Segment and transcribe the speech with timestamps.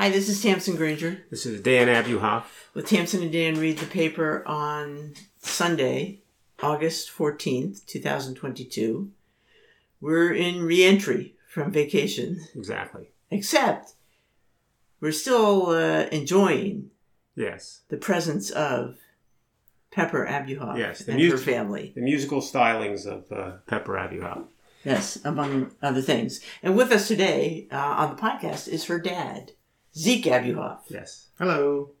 [0.00, 2.44] Hi, this is Tamsin Granger This is Dan Abuhoff.
[2.72, 6.20] with Tamsin and Dan read the paper on Sunday,
[6.62, 9.10] August 14th, 2022.
[10.00, 13.10] We're in reentry from vacation, Exactly.
[13.30, 13.92] except
[15.02, 16.90] we're still uh, enjoying
[17.36, 17.80] Yes.
[17.90, 18.96] the presence of
[19.90, 21.92] Pepper Abuhoff Yes, the and her family.
[21.94, 24.44] The musical stylings of uh, Pepper Abuhoff.
[24.82, 26.40] Yes, among other things.
[26.62, 29.52] And with us today uh, on the podcast is her dad,
[29.96, 30.80] Zeke Abuhoff.
[30.88, 31.28] Yes.
[31.38, 31.90] Hello.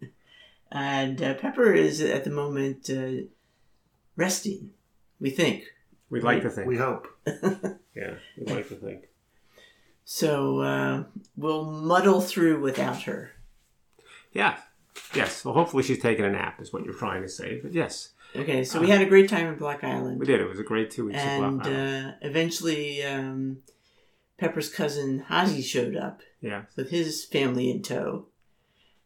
[0.72, 3.26] And uh, Pepper is at the moment uh,
[4.14, 4.70] resting,
[5.18, 5.64] we think.
[6.10, 6.68] We'd like to think.
[6.68, 7.08] We hope.
[7.26, 9.08] yeah, we'd like to think.
[10.04, 11.04] So uh,
[11.36, 13.32] we'll muddle through without her.
[14.32, 14.58] Yeah.
[15.12, 15.44] Yes.
[15.44, 17.58] Well, hopefully she's taking a nap, is what you're trying to say.
[17.60, 20.20] But yes, Okay, so we had a great time in Block Island.
[20.20, 20.40] we did.
[20.40, 22.06] It was a great two weeks of And Block Island.
[22.06, 23.58] uh, eventually, um,
[24.38, 26.62] Pepper's cousin Hazi showed up Yeah.
[26.76, 28.26] with his family in tow.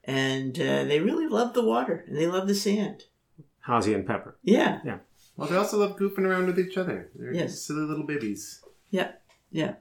[0.05, 3.05] And uh, they really love the water and they love the sand.
[3.67, 4.37] Hazy and Pepper.
[4.43, 4.99] Yeah, Yeah.
[5.37, 7.11] Well, they also love goofing around with each other.
[7.17, 7.61] They're Yes.
[7.61, 8.63] silly little babies.
[8.91, 9.13] yeah,
[9.51, 9.75] yeah.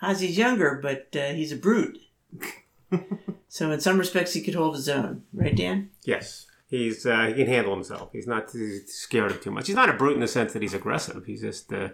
[0.00, 1.98] Hazi's younger, but uh, he's a brute.
[3.48, 5.90] so in some respects, he could hold his own, right, Dan?
[6.04, 6.46] Yes.
[6.68, 8.10] He's uh, he can handle himself.
[8.12, 9.66] He's not he's scared of too much.
[9.66, 11.24] He's not a brute in the sense that he's aggressive.
[11.24, 11.90] He's just uh,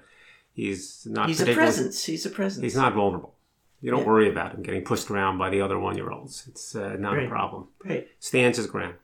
[0.55, 1.29] he's not.
[1.29, 2.05] He's a particularly- presence.
[2.05, 2.63] He's a presence.
[2.63, 3.35] He's not vulnerable.
[3.83, 4.07] You don't Yeah.
[4.07, 6.47] worry about him getting pushed around by the other one year olds.
[6.49, 7.27] It's uh, not Right.
[7.27, 7.69] a problem.
[7.85, 8.09] right.
[8.19, 8.95] Stands his ground.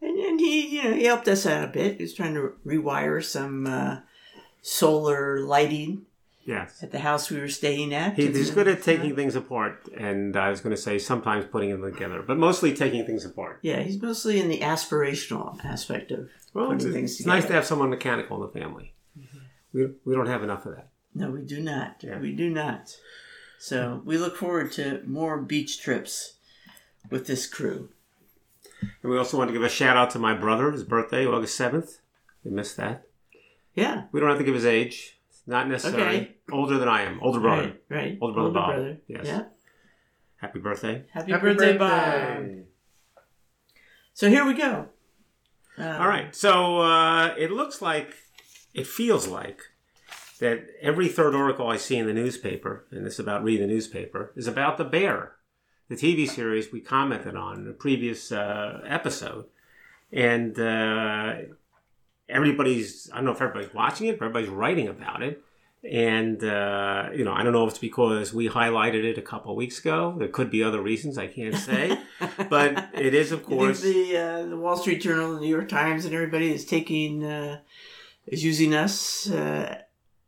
[0.00, 1.96] And, and he, you know, he helped us out a bit.
[1.96, 3.98] He was trying to rewire some uh,
[4.62, 6.06] solar lighting
[6.44, 6.82] Yes.
[6.82, 8.14] at the house we were staying at.
[8.14, 11.70] He, he's good at taking things apart, and I was going to say sometimes putting
[11.70, 13.60] them together, but mostly taking things apart.
[13.62, 17.36] Yeah, he's mostly in the aspirational aspect of Well, it's, putting things it's together.
[17.36, 18.92] nice to have someone mechanical in the family.
[19.72, 20.88] We, we don't have enough of that.
[21.14, 22.02] No, we do not.
[22.02, 22.18] Yeah.
[22.18, 22.96] We do not.
[23.62, 26.34] So we look forward to more beach trips
[27.10, 27.90] with this crew.
[28.80, 31.60] And we also want to give a shout out to my brother, his birthday, August
[31.60, 32.00] 7th.
[32.42, 33.06] We missed that.
[33.76, 34.06] Yeah.
[34.10, 35.20] We don't have to give his age.
[35.46, 36.02] Not necessary.
[36.02, 36.34] Okay.
[36.50, 37.20] Older than I am.
[37.22, 37.62] Older brother.
[37.62, 37.82] Right.
[37.88, 38.18] Right.
[38.20, 38.96] Older brother Bob.
[39.06, 39.26] Yes.
[39.26, 39.44] Yeah.
[40.38, 41.04] Happy birthday.
[41.12, 42.56] Happy, Happy birthday, birthday.
[42.56, 43.22] Bob.
[44.12, 44.88] So here we go.
[45.78, 46.34] Uh, All right.
[46.34, 48.12] So uh, it looks like,
[48.74, 49.60] it feels like,
[50.42, 53.72] that every third article I see in the newspaper, and this is about reading the
[53.72, 55.36] newspaper, is about The Bear,
[55.88, 59.44] the TV series we commented on in a previous uh, episode.
[60.12, 61.34] And uh,
[62.28, 65.44] everybody's, I don't know if everybody's watching it, but everybody's writing about it.
[65.88, 69.52] And, uh, you know, I don't know if it's because we highlighted it a couple
[69.52, 70.16] of weeks ago.
[70.18, 71.96] There could be other reasons, I can't say.
[72.50, 73.80] but it is, of course.
[73.80, 77.60] the uh, the Wall Street Journal, the New York Times, and everybody is taking uh,
[78.26, 79.28] is using us.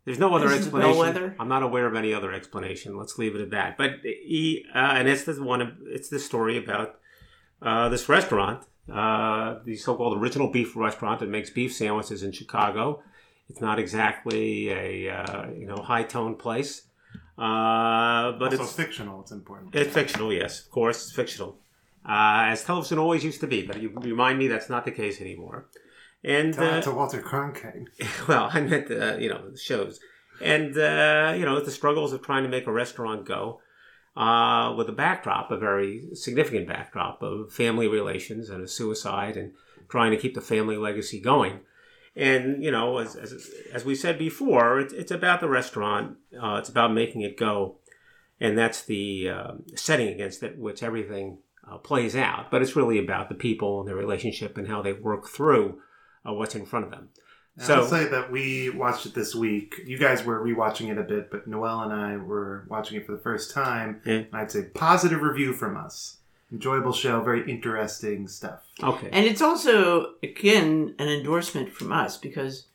[0.05, 0.93] There's no other This is explanation.
[0.93, 1.37] bellwether?
[1.39, 2.97] I'm not aware of any other explanation.
[2.97, 3.79] Let's leave it at that.
[3.79, 5.63] But he, uh, and it's the one.
[5.63, 6.99] of- It's the story about
[7.63, 13.03] uh, this restaurant, uh, the so-called original beef restaurant that makes beef sandwiches in Chicago.
[13.49, 16.83] It's not exactly a uh, you know high-tone place,
[17.39, 19.21] uh, but also it's fictional.
[19.23, 19.75] It's important.
[19.75, 20.33] it's fictional.
[20.33, 21.59] Yes, of course, it's fictional,
[22.07, 23.63] uh, as television always used to be.
[23.67, 25.67] But you remind me that's not the case anymore.
[26.25, 27.89] And uh, to Walter Cronkite.
[28.29, 30.01] well, I meant uh, you know the shows,
[30.41, 33.61] and uh, you know the struggles of trying to make a restaurant go,
[34.17, 39.53] uh, with a backdrop, a very significant backdrop of family relations and a suicide, and
[39.91, 41.61] trying to keep the family legacy going.
[42.17, 46.17] And you know, as as, as we said before, it's it's about the restaurant.
[46.41, 47.77] Uh, it's about making it go,
[48.41, 51.39] and that's the uh, setting against it, which everything
[51.71, 52.51] uh, plays out.
[52.51, 55.81] But it's really about the people and their relationship and how they work through
[56.29, 57.09] uh, what's in front of them.
[57.57, 59.77] So, I'll say that we watched it this week.
[59.87, 63.13] You guys were rewatching it a bit, but Noel and I were watching it for
[63.13, 64.01] the first time.
[64.05, 64.15] Yeah.
[64.15, 66.17] And I'd say positive review from us.
[66.53, 68.61] Enjoyable show, very interesting stuff.
[68.83, 69.09] Okay.
[69.13, 72.67] and it's also again an endorsement from us because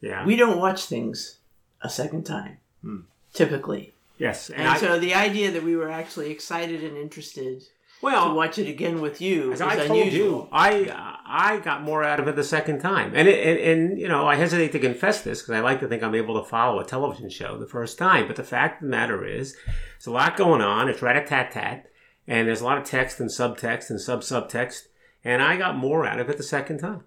[0.00, 0.24] yeah.
[0.24, 1.38] we don't watch things
[1.82, 3.00] a second time Hmm.
[3.34, 3.92] typically.
[4.18, 4.50] yes.
[4.50, 7.64] And, And I, so the idea that we were actually excited and interested
[8.00, 10.40] to well, watch it again with you as is I told unusual.
[10.42, 13.58] you, I uh, I got more out of it the second time, and it, and,
[13.58, 16.40] and you know I hesitate to confess this because I like to think I'm able
[16.42, 19.56] to follow a television show the first time, but the fact of the matter is,
[19.66, 20.88] there's a lot going on.
[20.88, 21.86] It's rat a tat tat,
[22.26, 24.88] and there's a lot of text and subtext and sub subtext,
[25.24, 27.04] and I got more out of it the second time.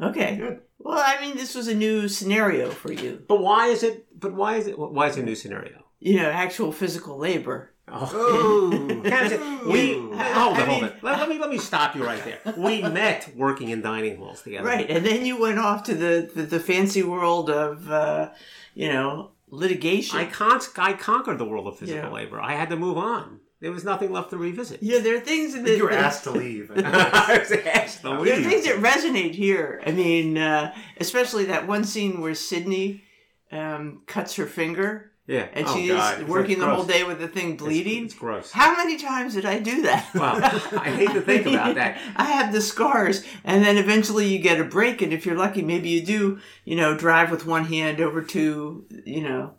[0.00, 0.36] Okay.
[0.36, 0.60] Good.
[0.78, 3.22] Well, I mean, this was a new scenario for you.
[3.26, 4.06] But why is it?
[4.18, 4.78] But why is it?
[4.78, 5.84] Why is it a new scenario?
[5.98, 7.72] You know, actual physical labor.
[7.88, 8.10] Oh.
[8.12, 10.12] Oh, we Ooh.
[10.12, 11.02] hold I it, hold mean- it.
[11.02, 12.54] Let, let me let me stop you right there.
[12.56, 14.66] We met working in dining halls together.
[14.66, 14.88] Right.
[14.90, 18.30] And then you went off to the, the, the fancy world of, uh,
[18.74, 20.18] you know, litigation.
[20.18, 22.10] I con- I conquered the world of physical Yeah.
[22.10, 22.40] labor.
[22.40, 23.40] I had to move on.
[23.60, 24.82] there was nothing left to revisit.
[24.82, 26.70] Yeah, there are things I that you were that- asked to leave.
[26.76, 29.80] I was asked to There are things that resonate here.
[29.86, 33.04] I mean, uh, especially that one scene where Sydney
[33.52, 36.28] um, cuts her finger Yeah, and Oh, she's God.
[36.28, 38.04] Working the whole day with the thing bleeding.
[38.04, 38.52] It's, gross.
[38.52, 40.08] How many times did I do that?
[40.14, 40.36] Well,
[40.80, 41.98] I hate to think about that.
[42.16, 45.62] I have the scars, and then eventually you get a break, and if you're lucky,
[45.62, 49.54] maybe you do, you know, drive with one hand over to, you know,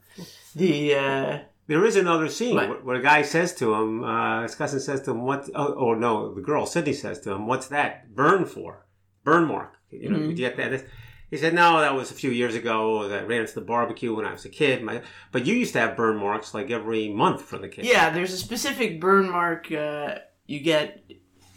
[0.56, 0.96] the.
[0.96, 2.86] Uh, There is another scene What?
[2.86, 5.94] where, a guy says to him, uh, his cousin says to him, "What?" Oh, oh
[5.96, 8.86] no, the girl Sydney says to him, "What's that burn for?
[9.26, 9.74] Burn mark?
[9.92, 10.30] You know, Mhm.
[10.30, 10.86] you get that?"
[11.30, 13.04] He said, "No, that was a few years ago.
[13.12, 14.82] I ran into the barbecue when I was a kid.
[14.84, 15.02] My,
[15.32, 18.34] but you used to have burn marks like every month for the kids." yeah, there's
[18.34, 21.04] a specific burn mark uh, you get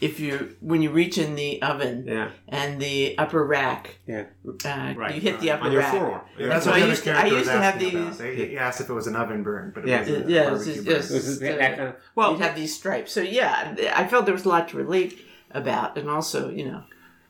[0.01, 3.99] if you when you reach in the oven yeah, and the upper rack.
[4.07, 4.25] Yeah.
[4.65, 5.15] Uh, Right.
[5.15, 5.93] You hit the upper on your rack.
[5.93, 6.21] forearm.
[6.39, 8.57] Yeah, That's that's what what I used to- I used to have these- They, he
[8.59, 10.01] asked if it was an oven burn, but it Yeah.
[10.01, 10.95] was a Yeah, barbecue it's- burn.
[10.97, 13.13] It was that uh, well, You'd have these stripes.
[13.13, 15.21] So yeah, I felt there was a lot to relate
[15.51, 16.83] about, and also you know,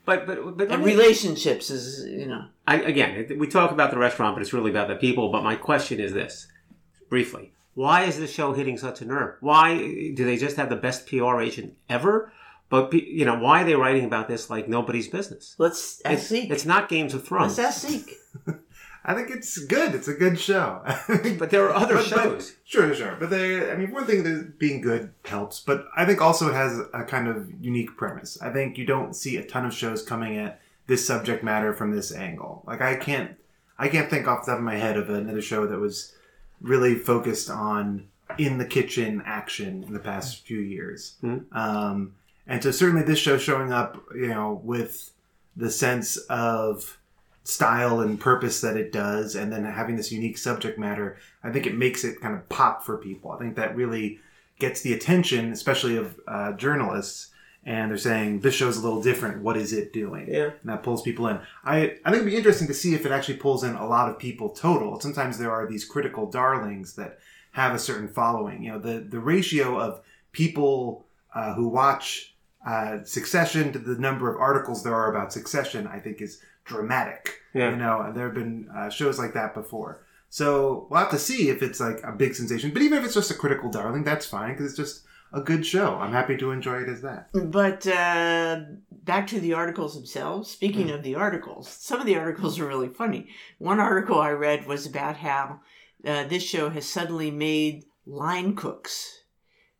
[0.05, 2.47] but but but and relationships is you know.
[2.67, 5.31] I, again, we talk about the restaurant, but it's really about the people.
[5.31, 6.47] But my question is this,
[7.08, 9.37] briefly: Why is this show hitting such a nerve?
[9.41, 12.32] Why do they just have the best PR agent ever?
[12.69, 15.56] But you know, why are they writing about this like nobody's business?
[15.58, 16.50] Let's ask It's, Zeke.
[16.50, 18.14] it's not Games of Thrones, Let's ask Zeke.
[19.11, 19.95] I think it's good.
[19.95, 20.83] It's a good show.
[21.39, 22.57] but there are other But- but- shows.
[22.65, 23.17] Sure, sure.
[23.19, 26.55] But they, I mean, one thing that being good helps, but I think also it
[26.55, 28.41] has a kind of unique premise.
[28.41, 31.91] I think you don't see a ton of shows coming at this subject matter from
[31.91, 32.62] this angle.
[32.67, 33.33] Like I can't,
[33.77, 36.15] I can't think off the top of my head of another show that was
[36.61, 38.07] really focused on
[38.39, 41.17] in the kitchen action in the past few years.
[41.23, 41.39] Hmm.
[41.51, 42.15] Um,
[42.47, 45.11] and so certainly this show showing up, you know, with
[45.57, 47.00] the sense of
[47.44, 51.66] style and purpose that it does, and then having this unique subject matter, I think
[51.66, 53.31] it makes it kind of pop for people.
[53.32, 54.20] I think that really
[54.58, 57.28] gets the attention, especially of uh, journalists.
[57.62, 59.42] And they're saying this show's a little different.
[59.42, 60.28] What is it doing?
[60.28, 60.44] Yeah.
[60.62, 61.40] and that pulls people in.
[61.62, 64.08] I I think it'd be interesting to see if it actually pulls in a lot
[64.08, 64.98] of people total.
[64.98, 67.19] Sometimes there are these critical darlings that
[67.52, 68.62] have a certain following.
[68.62, 70.00] You know, the the ratio of
[70.32, 71.04] people
[71.34, 72.34] uh, who watch
[72.66, 77.41] uh, Succession to the number of articles there are about Succession, I think, is dramatic.
[77.55, 77.71] Yeah.
[77.71, 80.05] You know, there have been uh, shows like that before.
[80.29, 82.73] So we'll have to see if it's like a big sensation.
[82.73, 85.03] But even if it's just a critical darling, that's fine because it's just
[85.33, 85.97] a good show.
[85.97, 87.29] I'm happy to enjoy it as that.
[87.33, 88.61] But uh,
[88.91, 90.51] back to the articles themselves.
[90.51, 90.95] Speaking Hmm.
[90.95, 93.29] of the articles, some of the articles are really funny.
[93.59, 95.61] One article I read was about how
[96.07, 99.25] uh, this show has suddenly made line cooks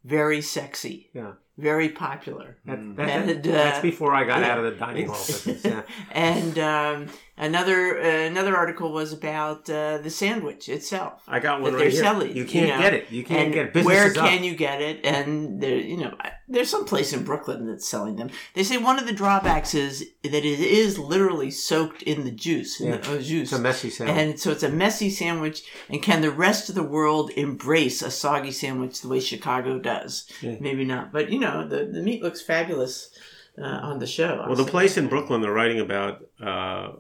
[0.05, 1.33] very sexy, Yeah.
[1.61, 2.57] Very popular.
[2.67, 2.97] That, Mm.
[2.97, 5.65] that- And, uh, that's before I got out of the dining hall business.
[5.65, 5.83] Yeah.
[6.13, 11.23] and um, another uh, another article was about uh, the sandwich itself.
[11.29, 12.03] I got one That right they're here.
[12.03, 13.11] selling, you can't you know, get it.
[13.11, 13.73] You can't and get it.
[13.75, 14.29] Business where is up.
[14.29, 15.05] can you get it?
[15.05, 18.29] And there, you know, I- there's some place in Brooklyn that's selling them.
[18.55, 22.81] They say one of the drawbacks is that it is literally soaked in the juice,
[22.81, 22.97] in Yeah.
[22.99, 23.51] the au juice.
[23.53, 24.17] It's a messy sandwich.
[24.19, 25.63] and so it's a messy sandwich.
[25.89, 30.27] And can the rest of the world embrace a soggy sandwich the way Chicago does?
[30.43, 30.57] Yeah.
[30.61, 31.13] Maybe not.
[31.13, 33.11] But you know, the, the meat looks fabulous
[33.57, 34.45] uh, on the show.
[34.47, 36.93] Well, the place in Brooklyn they're writing about uh,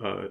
[0.00, 0.24] a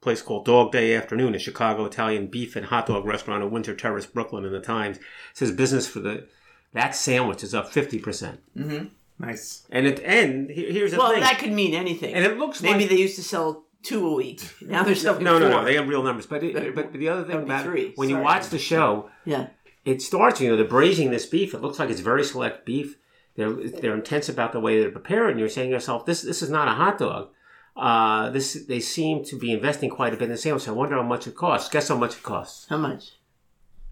[0.00, 3.74] place called Dog Day Afternoon, a Chicago Italian beef and hot dog restaurant in Windsor
[3.76, 4.44] Terrace, Brooklyn.
[4.44, 5.02] In the Times It
[5.34, 6.26] says business for the
[6.72, 8.40] that sandwich is up fifty percent.
[8.56, 8.84] hmm
[9.18, 9.66] Nice.
[9.70, 12.14] And it and he- here's the Well, thing, that could mean anything.
[12.14, 14.40] and it looks Maybe like they used to sell two a week.
[14.62, 15.60] Now they're selling no, no, four.
[15.60, 16.26] no, they have real numbers.
[16.26, 17.82] But it, That- but the other thing that would be about three.
[17.88, 19.48] it, when you watch the show, yeah.
[19.84, 20.40] it starts.
[20.40, 21.52] You know, they're braising this beef.
[21.54, 22.96] It looks like it's very select beef.
[23.36, 25.38] They're they're intense about the way they're preparing.
[25.38, 27.28] you're saying to yourself, "This this is not a hot dog."
[27.76, 30.66] Uh, this they seem to be investing quite a bit in the sandwich.
[30.68, 31.68] I wonder how much it costs.
[31.70, 32.66] Guess how much it costs?
[32.68, 33.12] How much?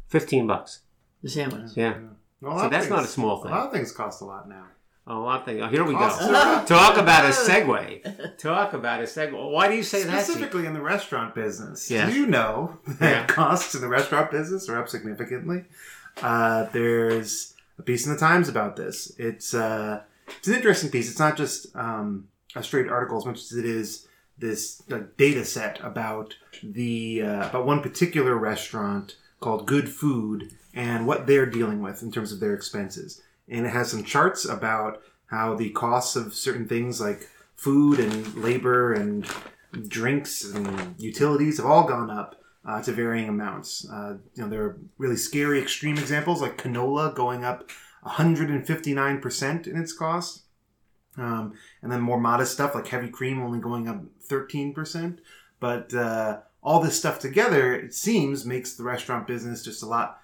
[0.08, 0.80] Fifteen bucks.
[1.22, 1.70] The sandwich.
[1.76, 3.50] Yeah, Well, a So that's not a small thing.
[3.52, 4.64] A lot of things cost a lot now.
[5.06, 5.60] a lot of things.
[5.62, 6.08] Oh, here we go.
[6.66, 8.36] Talk about a segue.
[8.38, 9.50] Talk about a segue.
[9.52, 10.24] Why do you say that?
[10.24, 11.90] Specifically in the restaurant business.
[11.90, 12.08] Yeah.
[12.08, 13.26] You know that Yeah.
[13.34, 15.64] costs in the restaurant business are up significantly.
[16.22, 19.12] Uh, there's a piece in the Times about this.
[19.18, 20.02] It's uh,
[20.38, 21.10] it's an interesting piece.
[21.10, 25.44] It's not just um, a straight article as much as it is this uh, data
[25.44, 31.82] set about the uh, about one particular restaurant called Good Food and what they're dealing
[31.82, 33.20] with in terms of their expenses.
[33.48, 38.32] And it has some charts about how the costs of certain things like food and
[38.36, 39.26] labor and
[39.88, 43.90] drinks and utilities have all gone up uh, to varying amounts.
[43.90, 47.68] Uh, you know, there are really scary extreme examples like canola going up
[48.06, 50.42] 159% in its cost.
[51.16, 55.18] Um, and then more modest stuff like heavy cream only going up 13%.
[55.58, 60.20] But uh, all this stuff together, it seems, makes the restaurant business just a lot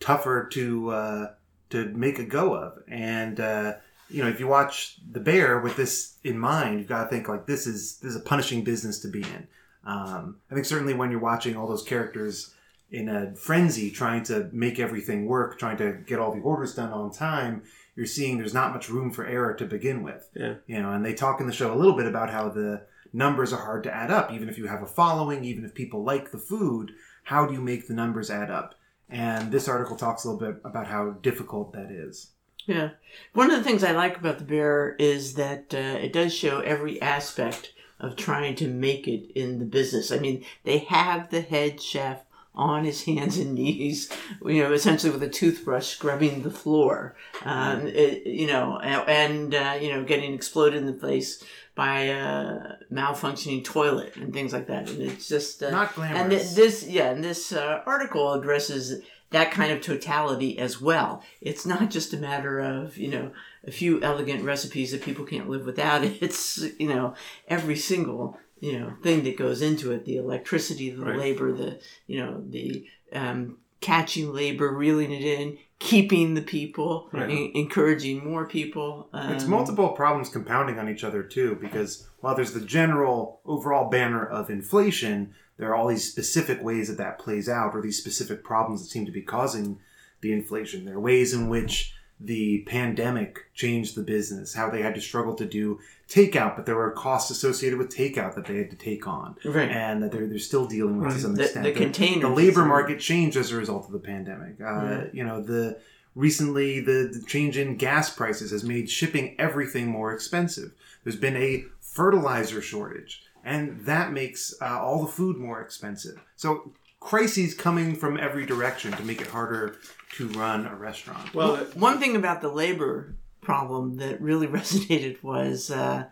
[0.00, 1.26] tougher to uh,
[1.70, 2.78] to make a go of.
[2.88, 3.74] And uh,
[4.08, 7.28] you know, if you watch The Bear with this in mind, you've got to think
[7.28, 9.48] like this is this is a punishing business to be in.
[9.86, 12.54] Um, I think certainly when you're watching all those characters
[12.90, 16.92] in a frenzy trying to make everything work, trying to get all the orders done
[16.92, 17.62] on time,
[17.96, 20.28] you're seeing there's not much room for error to begin with.
[20.34, 20.54] Yeah.
[20.66, 23.52] You know, and they talk in the show a little bit about how the numbers
[23.52, 26.30] are hard to add up, even if you have a following, even if people like
[26.30, 26.92] the food.
[27.24, 28.74] How do you make the numbers add up?
[29.08, 32.30] And this article talks a little bit about how difficult that is.
[32.66, 32.90] Yeah.
[33.34, 36.60] One of the things I like about the bear is that uh, it does show
[36.60, 40.10] every aspect of trying to make it in the business.
[40.10, 42.22] I mean, they have the head chef
[42.54, 44.10] on his hands and knees,
[44.44, 49.76] you know, essentially with a toothbrush scrubbing the floor, um, it, you know, and, uh,
[49.80, 51.42] you know, getting exploded in the face
[51.74, 54.88] by a malfunctioning toilet and things like that.
[54.88, 56.20] And it's just uh, Not glamorous.
[56.20, 59.02] And th- this, yeah, and this uh, article addresses
[59.34, 61.20] that kind of totality as well.
[61.40, 63.32] It's not just a matter of you know
[63.66, 66.04] a few elegant recipes that people can't live without.
[66.20, 67.14] It's you know
[67.48, 71.18] every single you know thing that goes into it: the electricity, the Right.
[71.18, 71.70] labor, the
[72.06, 77.30] you know the um, catching labor, reeling it in, keeping the people, Right.
[77.30, 79.08] en- encouraging more people.
[79.12, 81.90] Um, It's multiple problems compounding on each other too, because
[82.20, 86.96] while there's the general overall banner of inflation, there are all these specific ways that
[87.04, 89.78] that plays out, or these specific problems that seem to be causing
[90.22, 90.86] the inflation.
[90.86, 95.34] There are ways in which the pandemic changed the business, how they had to struggle
[95.34, 99.06] to do takeout, but there were costs associated with takeout that they had to take
[99.06, 99.68] on, Right.
[99.70, 101.20] and that they're, they're still dealing with to Right.
[101.22, 101.64] some The- extent.
[101.64, 104.60] the containers the labor market changed as a result of the pandemic.
[104.60, 105.04] Uh, Yeah.
[105.12, 105.78] You know, the
[106.14, 110.72] recently the, the change in gas prices has made shipping everything more expensive.
[111.02, 116.20] There's been a fertilizer shortage, and that makes uh, all the food more expensive.
[116.36, 116.72] So
[117.04, 119.76] crises coming from every direction to make it harder
[120.16, 121.34] to run a restaurant.
[121.34, 126.04] Well, One thing about the labor problem that really resonated was uh,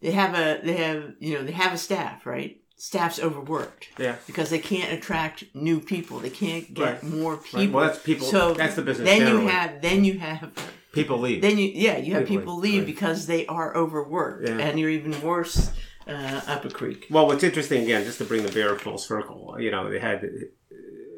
[0.00, 4.16] they have a they have you know they have a staff right staff's overworked yeah.
[4.26, 7.02] because they can't attract new people they can't get Right.
[7.04, 7.72] more people Right.
[7.72, 8.26] Well, that's people.
[8.26, 9.06] so that's the business.
[9.08, 9.44] then generally.
[9.44, 10.50] you have then you have
[10.92, 11.42] people leave.
[11.42, 14.58] then you yeah you have People people leave, leave because they are overworked Yeah.
[14.58, 15.70] and you're even worse
[16.06, 19.56] uh, up a creek Well, what's interesting again, just to bring the bear full circle,
[19.58, 20.28] you know, they had,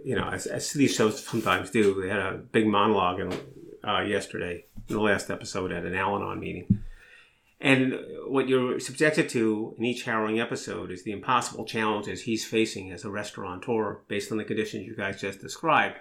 [0.04, 3.32] you know, as, as these shows sometimes do, they had a big monologue in,
[3.86, 6.82] uh, yesterday in the last episode at an Al-Anon meeting.
[7.60, 12.92] And what you're subjected to in each harrowing episode is the impossible challenges he's facing
[12.92, 15.96] as a restaurateur based on the conditions you guys just described.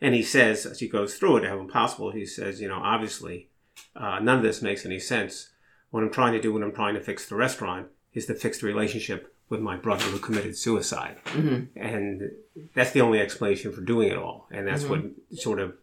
[0.00, 3.48] And he says, as he goes through it, how impossible, he says, you know, obviously,
[3.96, 5.50] uh, none of this makes any sense.
[5.90, 8.62] What I'm trying to do when I'm trying to fix the restaurant is the fixed
[8.62, 11.16] relationship with my brother who committed suicide.
[11.26, 11.68] Mhm.
[11.76, 12.30] And
[12.74, 14.46] that's the only explanation for doing it all.
[14.50, 15.00] And that's what
[15.34, 15.74] sort of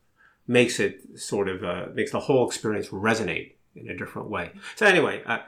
[0.47, 4.51] makes it sort of, uh, makes the whole experience resonate in a different way.
[4.77, 5.39] So anyway, uh,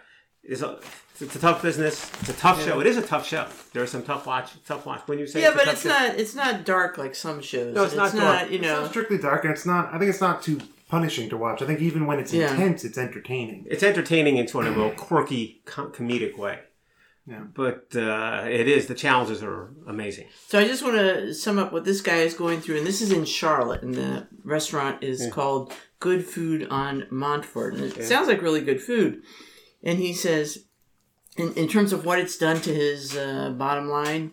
[0.44, 0.80] it's a,
[1.22, 2.10] it's a tough business.
[2.22, 2.80] It's a tough show.
[2.82, 3.46] It is a tough show.
[3.74, 5.02] There are some tough watch, tough watch.
[5.06, 7.74] When you say yeah it's but it's show- not it's not dark like some shows
[7.76, 8.50] No, it's not dark.
[8.50, 9.94] you It's know not strictly dark, and it's not.
[9.94, 10.60] I think it's not too
[10.90, 11.62] punishing to watch.
[11.62, 12.52] I think even when it's Yeah.
[12.52, 13.66] intense, it's entertaining.
[13.70, 16.60] it's entertaining in sort of a quirky, com- comedic way.
[17.30, 17.44] Yeah.
[17.54, 20.28] But uh, it is the challenges are amazing.
[20.48, 23.02] So I just want to sum up what this guy is going through, and this
[23.02, 28.28] is in Charlotte, and the restaurant is called Good Food on Montford, and it sounds
[28.28, 29.22] like really good food.
[29.84, 30.66] And he says,
[31.38, 34.32] in, in terms of what it's done to his uh, bottom line,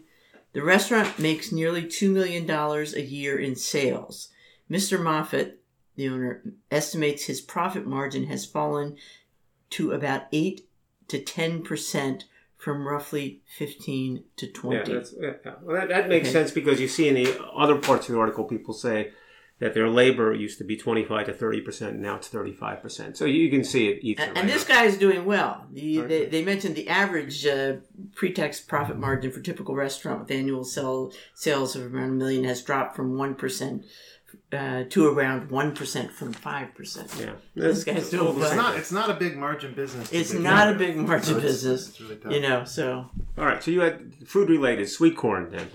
[0.55, 4.31] the restaurant makes nearly two million dollars a year in sales.
[4.71, 5.57] Mister Moffett,
[5.97, 8.97] the owner, estimates his profit margin has fallen
[9.71, 10.67] to about eight
[11.09, 12.25] to ten percent
[12.66, 14.92] from roughly fifteen to Yeah, twenty.
[14.94, 15.52] that's, yeah, yeah.
[15.62, 16.32] Well, that, that makes Okay.
[16.32, 19.12] sense because you see in the other parts of the article, people say
[19.61, 23.16] that their labor used to be 25 to 30 percent, now it's 35 percent.
[23.16, 25.64] So you can see it And, and this guy is doing well.
[25.73, 26.08] The, Okay.
[26.08, 27.75] they, they mentioned the average uh,
[28.16, 32.62] pre-tax profit margin for typical restaurant with annual sell, sales of around a million has
[32.62, 33.85] dropped from one percent
[34.52, 37.12] uh, to around one percent from five percent.
[37.19, 38.25] Yeah, This guy's still.
[38.26, 38.47] Well, well.
[38.47, 38.76] It's not.
[38.76, 40.12] It's not a big margin business.
[40.12, 42.33] It's begin not a big margin So it's- business, it's really tough.
[42.33, 42.64] you know.
[42.64, 45.69] So All right, so you had food related sweet corn then.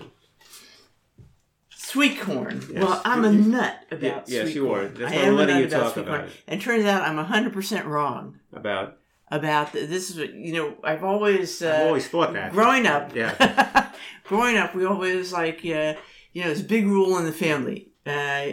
[1.70, 2.62] sweet corn.
[2.70, 2.82] Yes.
[2.82, 4.80] Well, I'm a nut about yes, sweet you corn.
[4.86, 4.88] are.
[4.88, 6.28] That's I why am I'm a letting nut you about talk sweet about corn.
[6.30, 6.36] it.
[6.48, 8.98] And turns out I'm hundred percent wrong About
[9.30, 10.10] about th- this.
[10.10, 12.52] Is what- you know, I've always uh, I've always thought that.
[12.52, 13.90] growing up, Yeah.
[14.24, 15.94] growing up, we always like, uh,
[16.32, 17.88] you know, it's a big rule in the family.
[18.06, 18.52] Uh,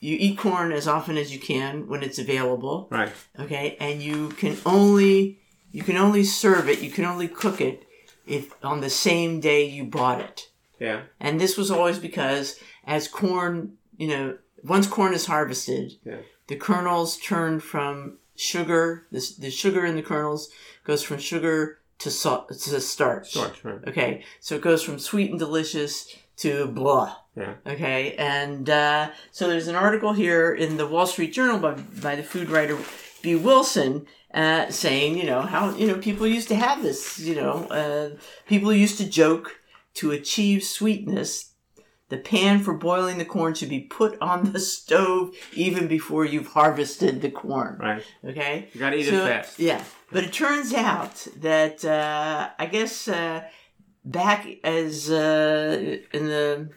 [0.00, 3.12] you eat corn as often as you can when it's available, Right.
[3.38, 5.40] okay, and you can only
[5.72, 7.84] you can only serve it, you can only cook it
[8.26, 10.50] if on the same day you bought it.
[10.80, 11.02] Yeah.
[11.20, 16.18] And this was always because as corn, you know, once corn is harvested, Yeah.
[16.46, 19.06] the kernels turn from sugar.
[19.10, 20.48] The, the sugar in the kernels
[20.84, 23.30] goes from sugar to salt to starch.
[23.30, 23.80] Starch, right.
[23.88, 27.16] Okay, so it goes from sweet and delicious to blah.
[27.38, 27.54] Yeah.
[27.66, 32.16] Okay, and uh, so there's an article here in the Wall Street Journal by, by
[32.16, 32.76] the food writer
[33.22, 37.34] Bee Wilson uh, saying, you know, how, you know, people used to have this, you
[37.34, 38.10] know, uh,
[38.46, 39.60] people used to joke
[39.94, 41.52] to achieve sweetness.
[42.08, 46.48] The pan for boiling the corn should be put on the stove even before you've
[46.48, 47.76] harvested the corn.
[47.78, 48.02] Right.
[48.24, 48.68] Okay?
[48.72, 49.58] You got to eat So, it fast.
[49.58, 53.42] Yeah, but it turns out that uh, I guess uh,
[54.04, 56.70] back as uh, in the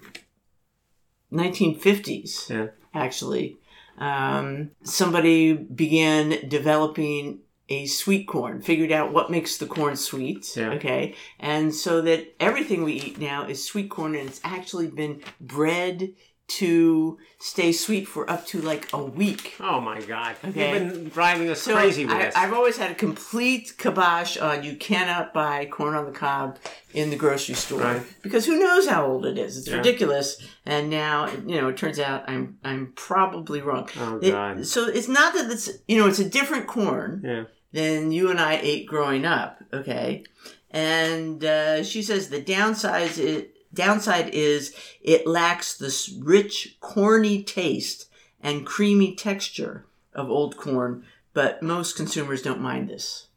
[1.32, 2.68] 1950s, Yeah.
[2.94, 3.58] actually,
[3.98, 10.56] um, somebody began developing a sweet corn, figured out what makes the corn sweet.
[10.58, 10.72] Yeah.
[10.74, 15.22] Okay, and so that everything we eat now is sweet corn, and it's actually been
[15.40, 16.14] bred
[16.58, 19.56] to stay sweet for up to like a week.
[19.60, 20.36] Oh my God!
[20.44, 20.84] Okay.
[20.84, 22.36] You've been driving us So crazy with I, this.
[22.36, 26.58] I've always had a complete kibosh on you cannot buy corn on the cob
[26.94, 28.02] in the grocery store Right.
[28.22, 29.58] because who knows how old it is?
[29.58, 29.78] It's Yeah.
[29.78, 30.38] ridiculous.
[30.66, 33.88] And now you know it turns out I'm I'm probably wrong.
[33.98, 34.66] oh It- God!
[34.68, 37.44] so it's not that it's you know it's a different corn yeah.
[37.72, 39.60] than you and I ate growing up.
[39.74, 40.24] Okay,
[40.70, 48.08] and uh, she says the downside is downside is it lacks this rich corny taste
[48.42, 53.28] and creamy texture of old corn, but most consumers don't mind this.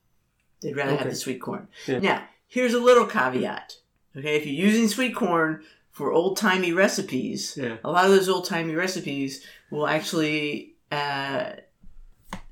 [0.60, 1.68] They'd rather have the sweet corn.
[1.86, 1.98] Yeah.
[1.98, 3.74] Now, here's a little caveat.
[4.16, 7.76] Okay, if you're using sweet corn for old timey recipes, Yeah.
[7.84, 11.52] a lot of those old timey recipes will actually uh,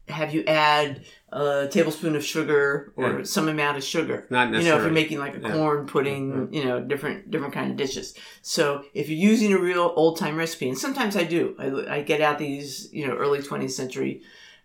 [0.09, 3.23] have you add a tablespoon of sugar or Yeah.
[3.25, 4.27] some amount of sugar.
[4.31, 4.65] Not necessarily.
[4.67, 5.53] You know, if you're making like a Yeah.
[5.53, 8.15] corn pudding, you know, different different kind of dishes.
[8.43, 12.03] So if you're using a real old time recipe, and sometimes I do, I, I
[12.03, 14.23] get out these you know early 20th century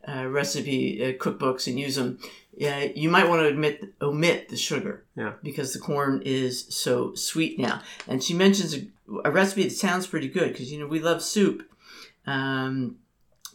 [0.07, 2.19] uh, recipe uh, cookbooks and use them.
[2.59, 5.33] Uh, you might want to omit omit the sugar Yeah.
[5.43, 7.81] because the corn is so sweet now.
[8.07, 8.87] And she mentions a,
[9.23, 11.63] a recipe that sounds pretty good because you know we love soup.
[12.25, 12.97] Um,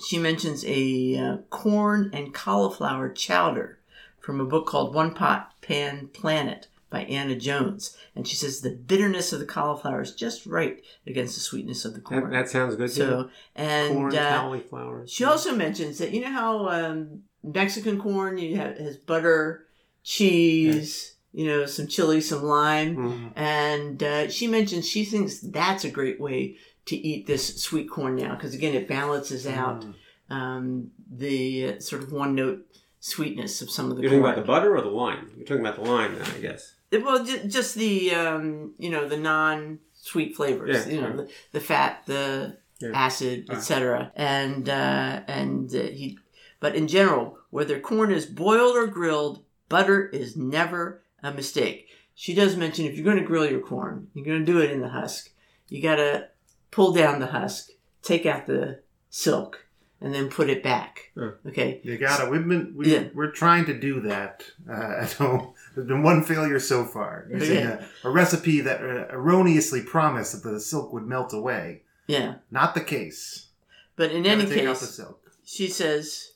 [0.04, 3.78] she mentions a uh, corn and cauliflower chowder
[4.20, 7.96] from a book called One Pot Pan Planet by Anna Jones.
[8.14, 11.94] And she says the bitterness of the cauliflower is just right against the sweetness of
[11.94, 12.30] the That, corn.
[12.30, 12.90] that sounds good.
[12.90, 15.06] so, and corn, uh, cauliflower.
[15.06, 19.66] she also mentions that you know how um, Mexican corn you have has butter,
[20.04, 23.32] cheese, you know, some chili, some lime, Mhm.
[23.36, 28.16] and uh, she mentions she thinks that's a great way to eat this sweet corn
[28.16, 29.94] now because again it balances out Mm.
[30.34, 32.64] um, the uh, sort of one note
[33.00, 35.30] sweetness of some of the You're talking about the butter or the wine?
[35.36, 36.74] You're talking about the wine, then, I guess.
[36.92, 41.16] well, ju- just the um, you know the non sweet flavors, Yeah, you know yeah.
[41.16, 42.90] the, the fat, the Yeah.
[42.94, 43.54] acid, Ah.
[43.56, 44.12] etc.
[44.16, 46.18] And uh, and uh, he,
[46.60, 51.88] but in general, whether corn is boiled or grilled, butter is never a mistake.
[52.14, 54.70] She does mention if you're going to grill your corn, you're going to do it
[54.70, 55.30] in the husk.
[55.68, 56.28] You got to
[56.72, 57.68] pull down the husk,
[58.02, 58.80] take out the
[59.10, 59.66] silk,
[60.00, 61.12] and then put it back.
[61.16, 61.30] Yeah.
[61.46, 61.80] Okay.
[61.84, 62.30] You got it.
[62.30, 62.72] We've been.
[62.76, 63.04] We, Yeah.
[63.14, 65.54] We're trying to do that uh, at home.
[65.76, 67.28] There's been one failure so far.
[67.30, 67.84] Using Yeah.
[68.02, 71.82] a, a recipe that uh, erroneously promised that the silk would melt away.
[72.08, 72.36] Yeah.
[72.50, 73.46] Not the case.
[73.94, 75.20] But in any take out the case, silk.
[75.44, 76.32] she says,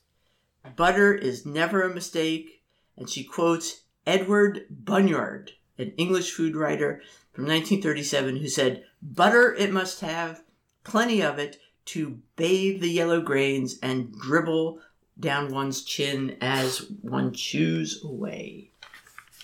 [0.76, 2.62] butter is never a mistake.
[2.96, 7.02] And she quotes Edward Bunyard, an English food writer
[7.36, 10.42] from 1937, who said, Butter it must have,
[10.84, 14.80] plenty of it, to bathe the yellow grains and dribble
[15.20, 18.70] down one's chin as one chews away.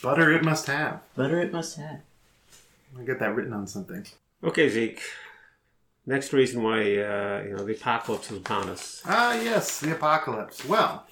[0.03, 1.03] Butter it must have.
[1.15, 2.01] Butter it must have.
[2.99, 4.07] I get that written on something.
[4.43, 5.03] Okay, Zeke.
[6.07, 9.03] Next reason why uh, you know the apocalypse is upon us.
[9.05, 10.65] Ah, yes, the apocalypse.
[10.65, 11.07] Well,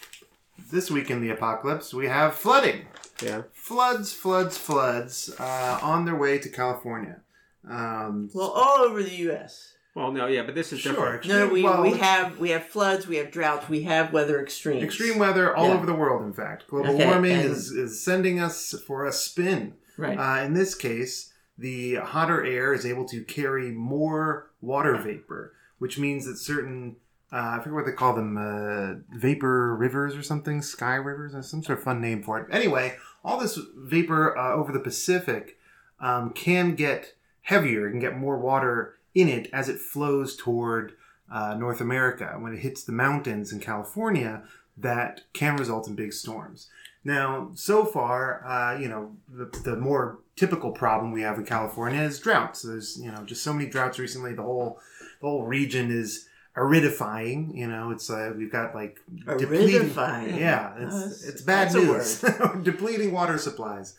[0.72, 2.86] this week in the apocalypse, we have flooding.
[3.22, 3.42] Yeah.
[3.52, 7.20] Floods, floods, floods uh, on their way to California.
[7.68, 9.74] Um, Well, all over the U.S.
[9.94, 10.92] Well, no, yeah, but this is Sure.
[10.92, 11.26] different.
[11.26, 14.82] No, we, Well, we have we have floods, we have droughts, we have weather extremes.
[14.84, 15.74] extreme weather all Yeah.
[15.74, 16.68] over the world, in fact.
[16.68, 19.74] Global Okay, warming and- is, is sending us for a spin.
[19.98, 20.16] Right.
[20.16, 25.98] Uh, in this case, the hotter air is able to carry more water vapor, which
[25.98, 26.96] means that certain,
[27.32, 31.62] uh, I forget what they call them, uh, vapor rivers or something, sky rivers, some
[31.62, 32.46] sort of fun name for it.
[32.50, 35.58] Anyway, all this vapor uh, over the Pacific
[36.00, 40.94] um, can get heavier, it can get more water in it as it flows toward
[41.30, 42.36] uh, North America.
[42.38, 44.42] When it hits the mountains in California,
[44.76, 46.68] that can result in big storms.
[47.04, 52.00] Now, so far, uh, you know, the, the more typical problem we have in California
[52.02, 52.62] is droughts.
[52.62, 54.34] There's, you know, just so many droughts recently.
[54.34, 54.80] The whole,
[55.20, 56.28] the whole region is
[56.60, 57.56] aridifying.
[57.56, 59.00] You know, it's uh, we've got like
[59.38, 59.90] depleting.
[59.90, 60.38] Aridifying.
[60.38, 62.20] Yeah, it's it's bad news.
[62.62, 63.94] depleting water supplies.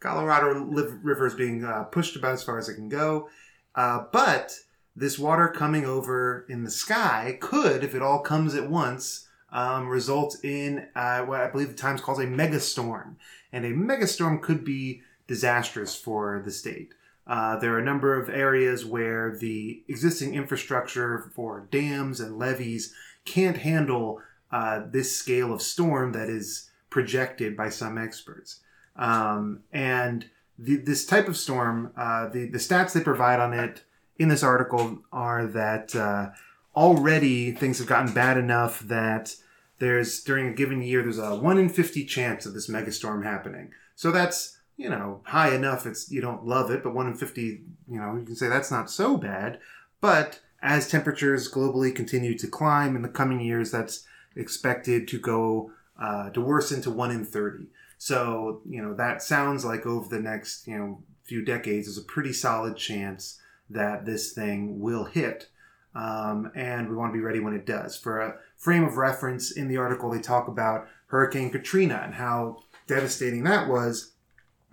[0.00, 3.28] Colorado River is being uh, pushed about as far as it can go,
[3.76, 4.58] uh, but
[4.96, 9.88] this water coming over in the sky could, if it all comes at once, um,
[9.88, 13.14] result in uh, what I believe the Times calls a megastorm,
[13.52, 16.94] and a megastorm could be disastrous for the state.
[17.26, 22.92] Uh, there are a number of areas where the existing infrastructure for dams and levees
[23.24, 28.60] can't handle uh, this scale of storm that is projected by some experts.
[28.96, 33.84] Um, and the, this type of storm, uh, the, the stats they provide on it
[34.18, 36.30] in this article are that uh,
[36.76, 39.34] already things have gotten bad enough that
[39.78, 43.70] there's, during a given year, there's a 1 in 50 chance of this megastorm happening.
[43.96, 45.86] So that's, you know, high enough.
[45.86, 48.70] It's You don't love it, but 1 in 50, you know, you can say that's
[48.70, 49.60] not so bad.
[50.00, 55.70] But as temperatures globally continue to climb in the coming years, that's expected to go
[56.00, 57.66] uh, to worsen to 1 in 30.
[57.96, 62.02] So, you know, that sounds like over the next, you know, few decades, is a
[62.02, 63.40] pretty solid chance
[63.70, 65.48] that this thing will hit.
[65.94, 67.96] Um, and we want to be ready when it does.
[67.96, 72.64] For a frame of reference in the article, they talk about Hurricane Katrina and how
[72.88, 74.11] devastating that was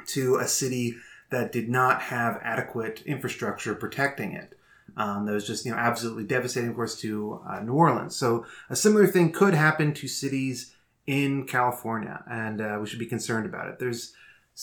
[0.08, 0.96] to a city
[1.30, 4.58] that did not have adequate infrastructure protecting it.
[4.98, 8.16] Um, that was just you know absolutely devastating, of course, to uh, New Orleans.
[8.16, 10.76] So a similar thing could happen to cities
[11.08, 13.80] in California, and uh, we should be concerned about it.
[13.80, 14.14] There's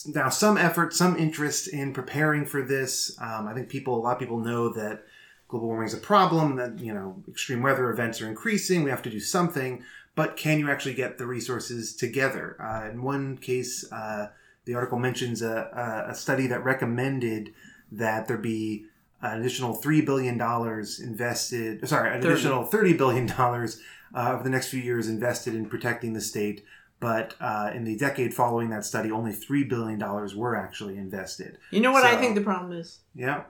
[0.05, 3.16] now some effort, some interest in preparing for this.
[3.20, 5.05] Um, I think people, a lot of people know that
[5.49, 6.57] global warming is a problem.
[6.57, 8.85] That you know extreme weather events are increasing.
[8.85, 9.83] We have to do something.
[10.14, 12.57] But can you actually get the resources together?
[12.59, 14.29] Uh, in one case, uh,
[14.66, 17.55] the article mentions a, a, a study that recommended
[17.92, 18.85] that there be
[19.22, 21.88] an additional three billion dollars invested.
[21.88, 22.33] Sorry, an 30.
[22.35, 23.81] additional thirty billion dollars
[24.14, 26.64] uh, over the next few years invested in protecting the state.
[27.00, 31.59] But uh, in the decade following that study, only three billion dollars were actually invested.
[31.70, 33.00] You know what I think the problem is?
[33.14, 33.44] Yeah,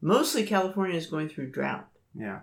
[0.00, 1.88] Mostly California is going through drought.
[2.14, 2.40] yeah.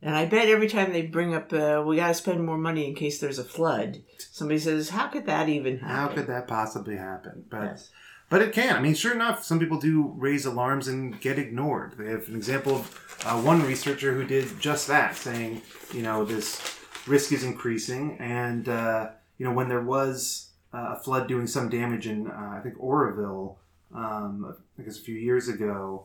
[0.00, 2.86] And I bet every time they bring up, uh, we got to spend more money
[2.86, 5.96] in case there's a flood, somebody says, how could that even happen?
[5.96, 7.44] How could that possibly happen?
[7.50, 7.90] But Yes.
[8.30, 8.76] but it can.
[8.76, 11.94] I mean, sure enough, some people do raise alarms and get ignored.
[11.98, 16.24] They have an example of uh, one researcher who did just that, saying, you know,
[16.24, 21.46] this risk is increasing, and uh, you know, when there was uh, a flood doing
[21.48, 23.58] some damage in, uh, I think Oroville,
[23.94, 26.04] um, I guess a few years ago,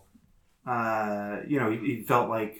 [0.65, 2.57] uh, you know, he, he felt like,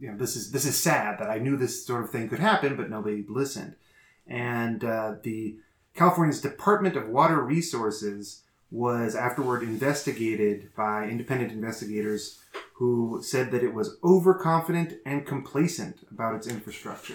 [0.00, 2.38] you know, this is this is sad that I knew this sort of thing could
[2.38, 3.74] happen, but nobody listened,
[4.26, 5.56] and uh, the
[5.94, 12.40] California's Department of Water Resources was afterward investigated by independent investigators
[12.74, 17.14] who said that it was overconfident and complacent about its infrastructure.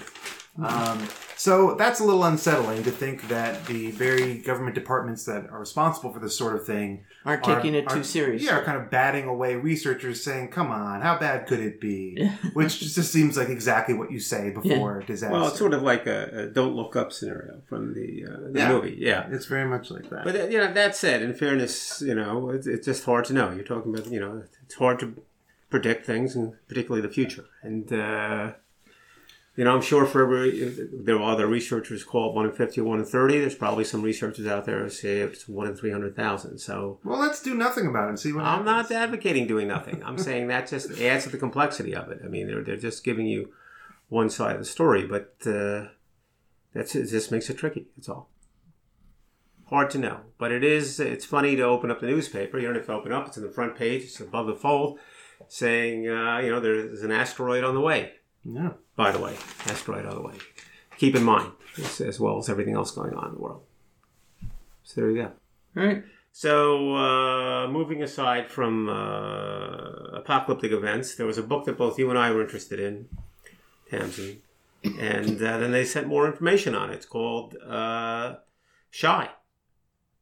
[0.58, 1.08] Um,
[1.38, 6.12] so that's a little unsettling to think that the very government departments that are responsible
[6.12, 8.48] for this sort of thing Aren't are- taking it are- too seriously.
[8.48, 12.30] Yeah, are kind of batting away researchers saying, "Come on, how bad could it be?"
[12.54, 15.32] Which just seems like exactly what you say before disaster.
[15.34, 18.60] Well, it's sort of like a, a "Don't Look Up" scenario from the, uh, the
[18.60, 18.70] Yeah.
[18.70, 18.98] movie.
[19.00, 20.26] Yeah, It's very much like that.
[20.26, 23.34] but uh, you know that said, in fairness, you know it's, it's just hard to
[23.34, 23.52] know.
[23.52, 25.22] You're talking about you know it's hard to
[25.70, 27.46] predict things, and particularly the future.
[27.62, 28.54] And uh,
[29.60, 32.80] you know, I'm sure for every there are other researchers call it one in fifty
[32.80, 33.39] or one in thirty.
[33.39, 36.60] There's probably some researchers out there who say it's one in three hundred thousand.
[36.60, 38.89] So well, let's do nothing about it and see what I'm happens.
[38.89, 40.02] not advocating doing nothing.
[40.02, 42.22] I'm saying that just adds to the complexity of it.
[42.24, 43.52] I mean, they're, they're just giving you
[44.08, 45.88] one side of the story, but uh,
[46.74, 47.88] that's it just makes it tricky.
[47.98, 48.30] That's all.
[49.65, 51.02] Hard to know, but it is.
[51.02, 52.60] It's funny to open up the newspaper.
[52.60, 54.04] You don't have to open up; it's in the front page.
[54.04, 55.00] It's above the fold,
[55.50, 58.13] saying, uh, you know, there's an asteroid on the way.
[58.45, 58.69] Yeah.
[59.00, 60.34] By the way, asteroid on the way.
[60.98, 63.62] Keep in mind, as, as well as everything else going on in the world.
[64.84, 65.32] So there you go.
[65.78, 66.04] All right.
[66.34, 72.10] So, uh, moving aside from uh, apocalyptic events, there was a book that both you
[72.10, 73.08] and I were interested in,
[73.90, 74.42] Tamsin,
[75.00, 76.96] and uh, then they sent more information on it.
[76.96, 78.36] It's called uh,
[78.90, 79.30] Shy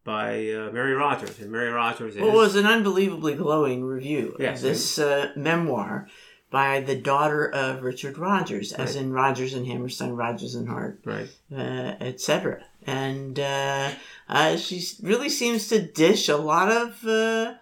[0.04, 4.36] by uh, Mary Rodgers, and Mary Rodgers is Well, it was an unbelievably glowing review
[4.40, 4.58] Yes.
[4.60, 6.08] of this uh, memoir
[6.50, 9.04] by the daughter of Richard Rodgers, as Right.
[9.04, 11.28] in Rodgers and Hammerstein, Rodgers and Hart, right.
[11.52, 12.64] uh, etc.
[12.86, 13.92] And uh,
[14.30, 17.56] uh, she really seems to dish a lot of, uh,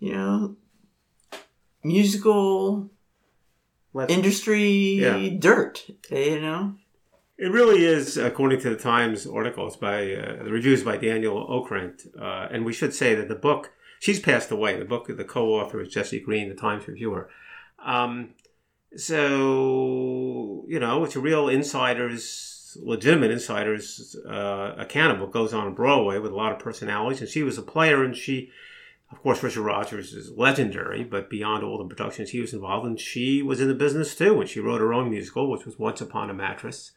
[0.00, 0.56] you know,
[1.84, 2.90] musical
[3.94, 4.68] Let's- industry
[5.00, 5.28] Yeah.
[5.38, 5.86] dirt.
[6.10, 6.74] You know,
[7.36, 12.08] It really is, according to the Times articles by uh, the reviews by Daniel Okrent,
[12.20, 14.76] uh, and we should say that the book she's passed away.
[14.76, 17.30] The book, the co-author is Jesse Green, the Times reviewer.
[17.78, 18.34] Um,
[18.96, 25.66] So you know, it's a real insiders, legitimate insiders uh, account of what goes on
[25.66, 27.20] in Broadway with a lot of personalities.
[27.20, 28.50] And she was a player, and she,
[29.10, 32.96] of course, Richard Rodgers is legendary, but beyond all the productions he was involved in,
[32.96, 36.00] she was in the business too, and she wrote her own musical, which was Once
[36.00, 36.92] Upon a Mattress.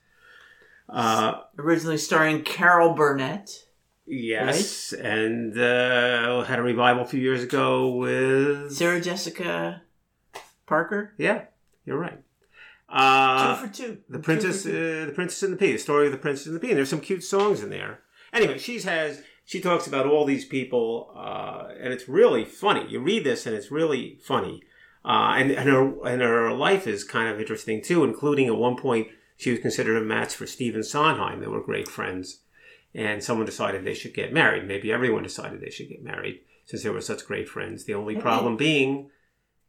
[0.89, 3.65] Uh, Originally starring Carol Burnett.
[4.05, 9.83] yes, and uh, had a revival a few years ago with Sarah Jessica
[10.71, 11.13] Parker.
[11.17, 11.39] yeah,
[11.85, 12.19] you're right.
[12.89, 13.97] Two Uh, for two.
[14.09, 14.99] The Princess, for two.
[15.03, 16.69] uh, the Princess and the Pea, the story of the Princess and the Pea.
[16.69, 17.99] And there's some cute songs in there.
[18.33, 22.85] Anyway, she's has she talks about all these people, uh, and it's really funny.
[22.89, 24.61] You read this, and it's really funny.
[25.03, 28.77] Uh, and and her and her life is kind of interesting too, including at one
[28.77, 29.07] point
[29.37, 31.39] she was considered a match for Stephen Sondheim.
[31.41, 32.41] They were great friends,
[32.93, 34.67] and someone decided they should get married.
[34.67, 37.85] Maybe everyone decided they should get married since they were such great friends.
[37.85, 39.09] The only problem being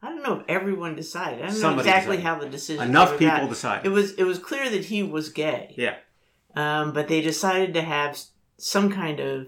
[0.02, 1.42] I don't know if everyone decided.
[1.44, 2.20] I don't know exactly decided.
[2.24, 2.82] how the decision.
[2.82, 3.48] enough people about.
[3.48, 3.86] decided.
[3.86, 5.74] It was it was clear that he was gay.
[5.78, 5.96] yeah,
[6.56, 8.18] Um, but they decided to have
[8.56, 9.46] some kind of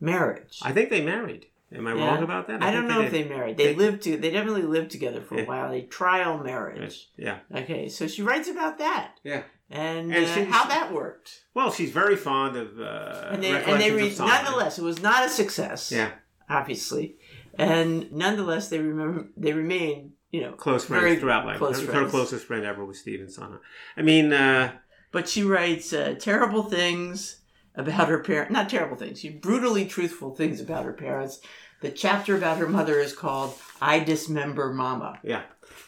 [0.00, 0.58] marriage.
[0.62, 1.46] I think they married.
[1.74, 2.06] Am I Yeah.
[2.06, 2.62] wrong about that?
[2.62, 3.56] I, don't think know if they married.
[3.56, 4.16] They, They- lived to.
[4.16, 5.44] They definitely lived together for a Yeah.
[5.46, 5.72] while.
[5.72, 7.08] A trial marriage.
[7.16, 7.38] Yeah.
[7.54, 9.42] Okay, so she writes about that Yeah.
[9.70, 11.44] and, And uh, she- how she- that worked.
[11.54, 15.02] Well, she's very fond of uh, And they, and they re- of nonetheless, it was
[15.02, 15.90] not a success.
[15.90, 16.10] Yeah,
[16.48, 17.16] obviously,
[17.58, 20.12] and nonetheless, they remember they remain.
[20.32, 21.58] You know, close friends throughout life.
[21.58, 23.60] close her, her closest friend ever was Stephen Sondheim.
[23.96, 24.72] I mean, uh,
[25.12, 27.40] but she writes uh, terrible things
[27.74, 28.52] about her parents.
[28.52, 29.20] Not terrible things.
[29.20, 31.40] She brutally truthful things about her parents.
[31.80, 35.42] The chapter about her mother is called "I Dismember Mama." yeah.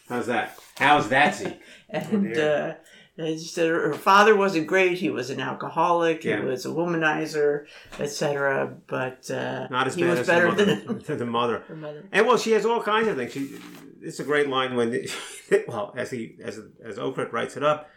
[0.07, 0.57] How's that?
[0.77, 2.73] How's that, and uh,
[3.19, 4.97] and she said her her father wasn't great.
[4.97, 6.23] He was an alcoholic.
[6.23, 6.39] Yeah.
[6.39, 7.65] He was a womanizer,
[7.99, 8.77] etc.
[8.87, 10.99] But uh, Not as he bad was as better the than mother.
[11.05, 11.59] than the mother.
[11.67, 12.05] her mother.
[12.11, 13.33] And well, she has all kinds of things.
[13.33, 13.59] She,
[14.01, 15.05] it's a great line when,
[15.67, 17.89] well, as he as as Okrent writes it up,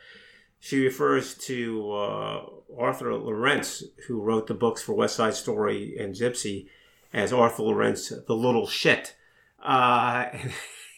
[0.58, 6.16] she refers to uh, Arthur Laurents, who wrote the books for West Side Story and
[6.16, 6.66] Gypsy,
[7.12, 9.14] as Arthur Laurents, the little shit.
[9.64, 10.52] Uh, and, you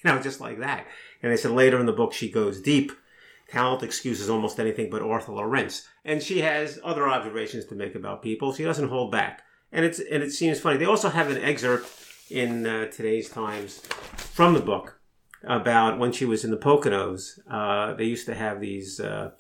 [0.05, 0.87] know, just like that.
[1.23, 2.93] And they said later in the book she goes deep.
[3.55, 8.21] Talent excuses almost anything but Arthur Laurents, and she has other observations to make about
[8.29, 8.53] people.
[8.53, 10.77] She doesn't hold back, and it's and it seems funny.
[10.79, 11.87] They also have an excerpt
[12.31, 13.79] in uh, today's Times
[14.37, 14.87] from the book
[15.61, 17.38] about when she was in the Poconos.
[17.49, 19.31] Uh, they used to have these, uh,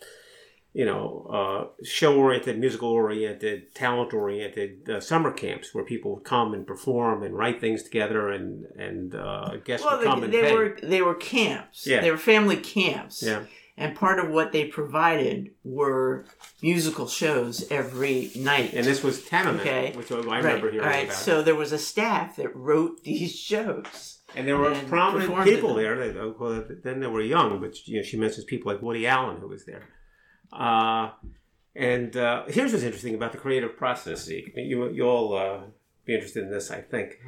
[0.74, 1.04] you know,
[1.38, 7.58] uh, show-oriented, musical-oriented, talent-oriented uh, summer camps where people would come and perform and write
[7.60, 10.54] things together, and and uh, guests Well, would come they, and they pay.
[10.54, 11.86] were they were camps.
[11.86, 12.00] Yeah.
[12.00, 13.22] They were family camps.
[13.22, 13.44] Yeah.
[13.76, 16.26] And part of what they provided were
[16.62, 18.72] musical shows every night.
[18.72, 19.92] And this was Tamiment, Okay.
[19.96, 20.44] which I right.
[20.44, 21.04] remember hearing All right.
[21.06, 21.16] about.
[21.16, 24.20] So there was a staff that wrote these shows.
[24.36, 25.82] And there were and prominent people it.
[25.82, 26.12] there.
[26.12, 29.40] That, well, then they were young, but you know, she mentions people like Woody Allen
[29.40, 29.82] who was there.
[30.52, 31.10] Uh,
[31.74, 34.24] and uh, here's what's interesting about the creative process.
[34.24, 34.52] Zeke.
[34.56, 35.66] You you'll uh,
[36.04, 37.18] be interested in this, I think.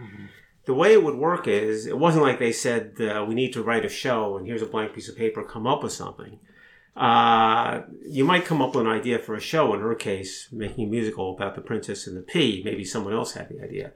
[0.67, 3.63] The way it would work is it wasn't like they said uh, we need to
[3.63, 6.39] write a show and here's a blank piece of paper, come up with something.
[6.97, 9.75] Uh, you might come up with an idea for a show.
[9.75, 12.63] In her case, making a musical about the Princess and the Pea.
[12.65, 13.93] Maybe someone else had the idea.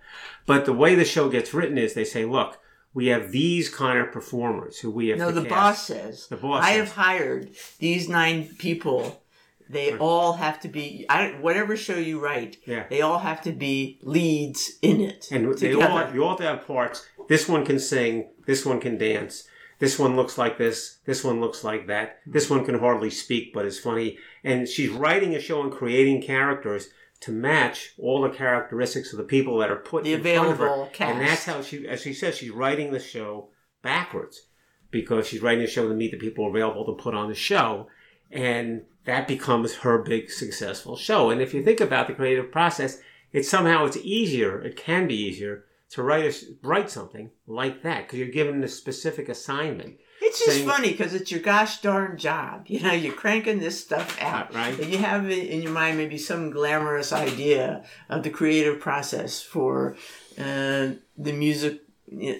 [0.46, 2.58] But the way the show gets written is they say, look,
[2.92, 5.18] we have these kind of performers who we have.
[5.18, 5.50] No, the cast.
[5.50, 6.26] boss says.
[6.26, 6.88] The boss I says.
[6.88, 9.19] have hired these nine people.
[9.70, 10.02] They hmm.
[10.02, 11.06] all have to be.
[11.08, 12.86] I, whatever show you write, Yeah.
[12.90, 15.28] they all have to be leads in it.
[15.30, 15.88] And they together.
[15.88, 17.06] all you all have to have parts.
[17.28, 18.30] This one can sing.
[18.46, 19.44] This one can dance.
[19.78, 20.98] This one looks like this.
[21.06, 22.18] This one looks like that.
[22.26, 24.18] This one can hardly speak, but is funny.
[24.42, 26.88] And she's writing a show and creating characters
[27.20, 30.58] to match all the characteristics of the people that are put The in front of
[30.58, 30.66] her.
[30.66, 31.12] available cast.
[31.12, 33.50] And that's how she, as she says, she's writing the show
[33.82, 34.42] backwards
[34.90, 37.86] because she's writing the show to meet the people available to put on the show,
[38.30, 41.30] and that becomes her big successful show.
[41.30, 43.00] And if you think about the creative process,
[43.32, 44.60] it's somehow it's easier.
[44.60, 48.68] It can be easier to write a, write something like that because you're given a
[48.68, 49.96] specific assignment.
[50.22, 52.66] It's just saying- funny because it's your gosh darn job.
[52.66, 54.54] You know, you're cranking this stuff out.
[54.54, 54.78] Right.
[54.78, 59.42] And you have in in your mind maybe some glamorous idea of the creative process
[59.42, 59.96] for
[60.38, 61.80] uh, the music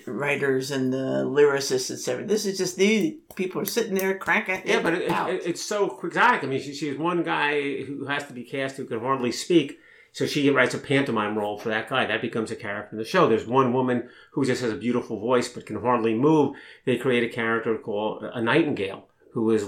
[0.07, 2.25] writers and the lyricists, etc.
[2.25, 5.89] This is just these people are sitting there cranking Yeah, but it, it, it's so
[5.89, 6.43] quixotic.
[6.43, 9.79] I mean, she, she's one guy who has to be cast who can hardly speak.
[10.13, 12.05] So she writes a pantomime role for that guy.
[12.05, 13.29] That becomes a character in the show.
[13.29, 16.57] There's one woman who just has a beautiful voice but can hardly move.
[16.85, 19.65] They create a character called uh, a nightingale who is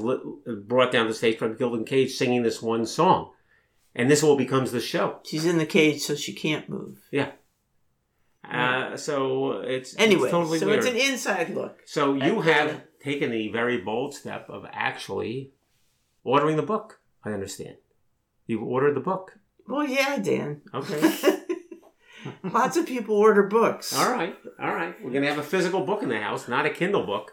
[0.64, 3.30] brought down the stage by Gildan Cage singing this one song.
[3.94, 5.20] And this all becomes the show.
[5.24, 6.98] She's in the cage, so she can't move.
[7.10, 7.32] Yeah.
[8.52, 10.78] Uh, so it's Anyway, it's totally so weird.
[10.80, 11.78] it's an inside look.
[11.86, 15.50] So you have the taken the very bold step of actually
[16.24, 17.00] ordering the book.
[17.24, 17.76] I understand.
[18.46, 19.38] You ordered the book.
[19.66, 20.60] Well, yeah, Dan.
[20.74, 21.14] Okay.
[22.44, 23.96] Lots of people order books.
[23.96, 24.36] all right.
[24.60, 24.94] All right.
[25.02, 27.32] We're gonna have a physical book in the house, not a Kindle book.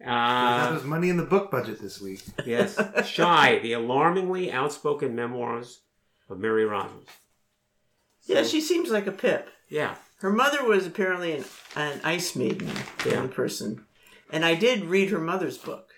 [0.00, 2.22] that Uh, was money in the book budget this week.
[2.44, 2.78] yes.
[3.06, 5.80] Shy, the alarmingly outspoken memoirs
[6.28, 7.06] of Mary Rodgers.
[8.24, 9.48] Yeah, she seems like a pip.
[9.68, 9.94] Yeah.
[10.18, 11.44] Her mother was apparently an,
[11.76, 12.70] an ice maiden
[13.06, 13.26] Yeah.
[13.28, 13.84] person.
[14.30, 15.90] And I did read her mother's book.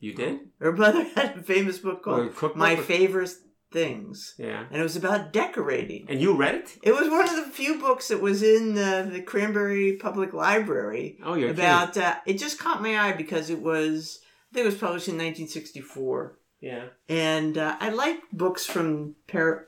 [0.00, 0.38] You did?
[0.60, 3.30] Her mother had a famous book called cookbook My or- Favorite
[3.70, 4.34] Things.
[4.38, 4.64] Yeah.
[4.70, 6.06] And it was about decorating.
[6.08, 6.78] And you read it?
[6.82, 11.18] It was one of the few books that was in uh, the Cranberry Public Library
[11.22, 11.96] Oh, you're about.
[11.96, 14.20] Uh, it just caught my eye because it was.
[14.50, 16.38] I think it was published in 1964.
[16.60, 16.86] Yeah.
[17.08, 19.16] and uh, I like books from.
[19.26, 19.66] Par-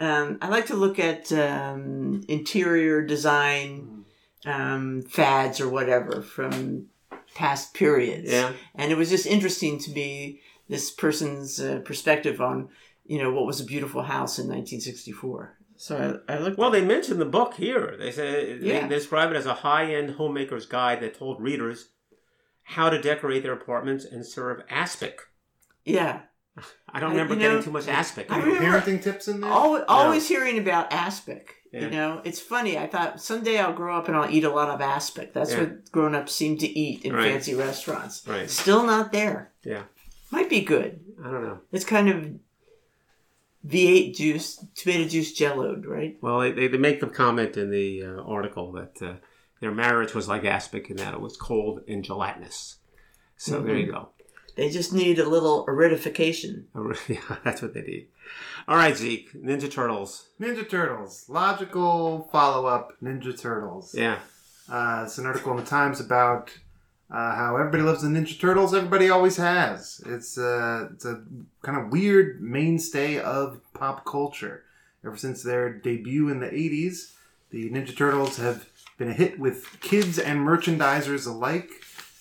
[0.00, 4.04] um, I like to look at um, interior design
[4.46, 6.86] um, fads or whatever from
[7.34, 8.30] past periods.
[8.30, 8.52] Yeah.
[8.74, 12.68] and it was just interesting to me this person's uh, perspective on
[13.04, 15.56] you know what was a beautiful house in 1964.
[15.76, 16.58] So I, I looked.
[16.58, 17.96] Well, they mentioned the book here.
[17.98, 18.86] They say Yeah.
[18.86, 21.88] they describe it as a high-end homemaker's guide that told readers
[22.62, 25.20] how to decorate their apartments and serve aspic.
[25.84, 26.20] yeah,
[26.88, 28.30] I don't I- remember you getting know, too much aspic.
[28.30, 29.50] I Any remember- parenting tips in there?
[29.50, 31.56] always, always hearing about aspic.
[31.72, 31.82] Yeah.
[31.82, 32.76] You know, it's funny.
[32.76, 35.32] I thought someday I'll grow up and I'll eat a lot of aspic.
[35.32, 35.60] That's Yeah.
[35.60, 37.30] what grown ups seem to eat in Right.
[37.30, 38.26] fancy restaurants.
[38.26, 38.50] Right.
[38.50, 39.52] Still not there.
[39.62, 39.82] Yeah.
[40.32, 40.98] Might be good.
[41.24, 41.60] I don't know.
[41.70, 42.32] It's kind of
[43.66, 46.16] V8 juice, tomato juice jelloed, right?
[46.20, 49.14] Well, they, they, they make the comment in the uh, article that uh,
[49.60, 52.78] their marriage was like aspic in that it was cold and gelatinous.
[53.36, 54.08] So there you go.
[54.56, 56.64] They just need a little aridification.
[57.08, 58.08] yeah, that's what they need.
[58.68, 59.32] All right, Zeke.
[59.32, 60.28] Ninja Turtles.
[60.40, 61.24] Ninja Turtles.
[61.28, 63.94] Logical follow up Ninja Turtles.
[63.94, 64.18] Yeah.
[64.70, 66.50] Uh, it's an article in the Times about
[67.10, 68.74] uh, how everybody loves the Ninja Turtles.
[68.74, 70.00] Everybody always has.
[70.06, 71.22] It's, uh, it's a
[71.62, 74.64] kind of weird mainstay of pop culture.
[75.04, 77.14] Ever since their debut in the 80s,
[77.50, 81.70] the Ninja Turtles have been a hit with kids and merchandisers alike,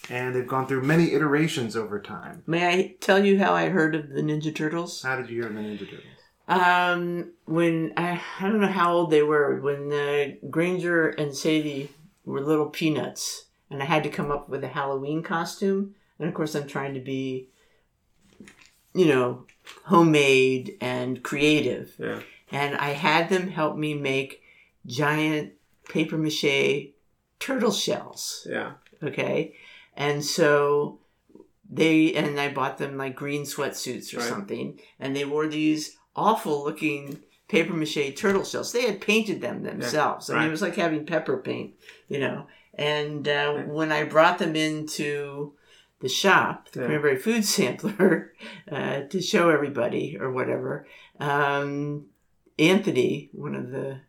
[0.10, 2.44] and they've gone through many iterations over time.
[2.48, 5.02] May I tell you how I heard of the Ninja Turtles?
[5.04, 6.04] How did you hear of the Ninja Turtles?
[6.48, 11.92] Um, when I I don't know how old they were when uh, Granger and Sadie
[12.26, 16.34] were little peanuts, and I had to come up with a Halloween costume, and of
[16.34, 17.50] course I'm trying to be,
[18.94, 19.46] you know,
[19.86, 22.22] homemade and creative, Yeah.
[22.52, 24.42] and I had them help me make
[24.88, 25.54] giant
[25.88, 26.90] paper mache
[27.40, 28.48] turtle shells.
[28.50, 28.74] Yeah.
[29.04, 29.54] Okay.
[30.00, 31.02] And so
[31.70, 34.28] they, and I bought them like green sweatsuits or Right.
[34.30, 38.72] something, and they wore these awful looking paper mache turtle shells.
[38.72, 40.30] They had painted them themselves.
[40.30, 41.74] I mean, it was like having pepper paint,
[42.08, 42.48] you know.
[42.74, 45.54] And uh, when I brought them into
[46.00, 46.86] the shop, the Yeah.
[46.88, 48.34] Cranberry Food Sampler,
[48.72, 50.88] uh, to show everybody or whatever,
[51.20, 52.06] um,
[52.58, 54.00] Anthony, one of the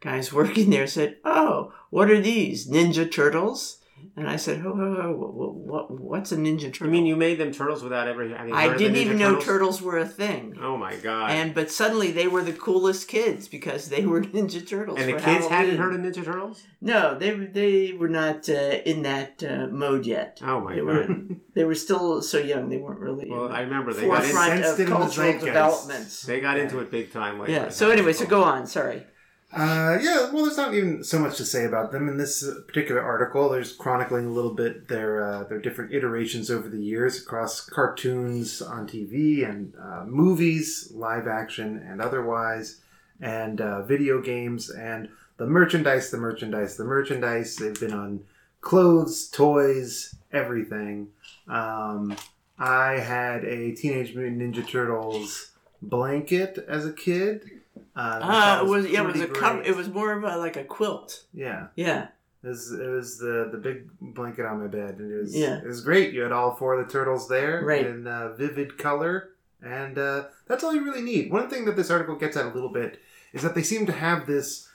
[0.00, 3.78] guys working there, said, "Oh, what are these Ninja Turtles?"
[4.18, 7.16] And I said, "Oh, oh, oh what, what, what's a Ninja Turtle?" I mean, you
[7.16, 9.44] made them turtles without ever having heard I didn't Ninja even know Turtles?
[9.44, 10.56] turtles were a thing.
[10.60, 11.30] Oh my god!
[11.32, 14.98] And but suddenly they were the coolest kids because they were Ninja Turtles.
[14.98, 16.62] And the for kids hadn't heard of Ninja Turtles?
[16.80, 18.52] No, they were- they were not uh,
[18.86, 20.40] in that uh, mode yet.
[20.42, 20.86] Oh my They god!
[20.86, 21.08] were
[21.54, 22.68] they were still so young.
[22.70, 25.26] They weren't really Well, I remember they got, in, forefront Sensed it in the cultural
[25.32, 25.44] zeitgeist.
[25.44, 26.22] developments.
[26.22, 27.52] they got into it big time later.
[27.52, 27.68] Yeah.
[27.68, 28.66] So anyway, so go on.
[28.66, 29.04] Sorry.
[29.52, 32.60] Uh, yeah, well, there's not even so much to say about them in this uh,
[32.66, 33.48] particular article.
[33.48, 38.60] There's chronicling a little bit their uh, their different iterations over the years across cartoons
[38.60, 42.80] on TV and uh, movies, live action and otherwise,
[43.20, 47.56] and uh, video games and the merchandise, the merchandise, the merchandise.
[47.56, 48.24] They've been on
[48.60, 51.08] clothes, toys, everything.
[51.46, 52.16] Um,
[52.58, 57.48] I had a Teenage Mutant Ninja Turtles blanket as a kid.
[57.96, 59.62] Uh, Uh, it was yeah, it was a cover.
[59.62, 61.24] It was more of a like a quilt.
[61.32, 61.68] Yeah.
[61.76, 62.08] Yeah.
[62.44, 65.56] It was, it was the, the big blanket on my bed, and it was Yeah.
[65.58, 66.12] it was great.
[66.12, 67.84] You had all four of the turtles there Right.
[67.86, 69.30] in uh, vivid color,
[69.62, 71.32] and uh, that's all you really need.
[71.32, 73.00] One thing that this article gets at a little bit
[73.32, 74.68] is that they seem to have this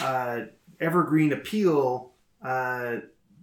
[0.00, 0.40] uh,
[0.80, 2.12] evergreen appeal,
[2.42, 2.96] uh,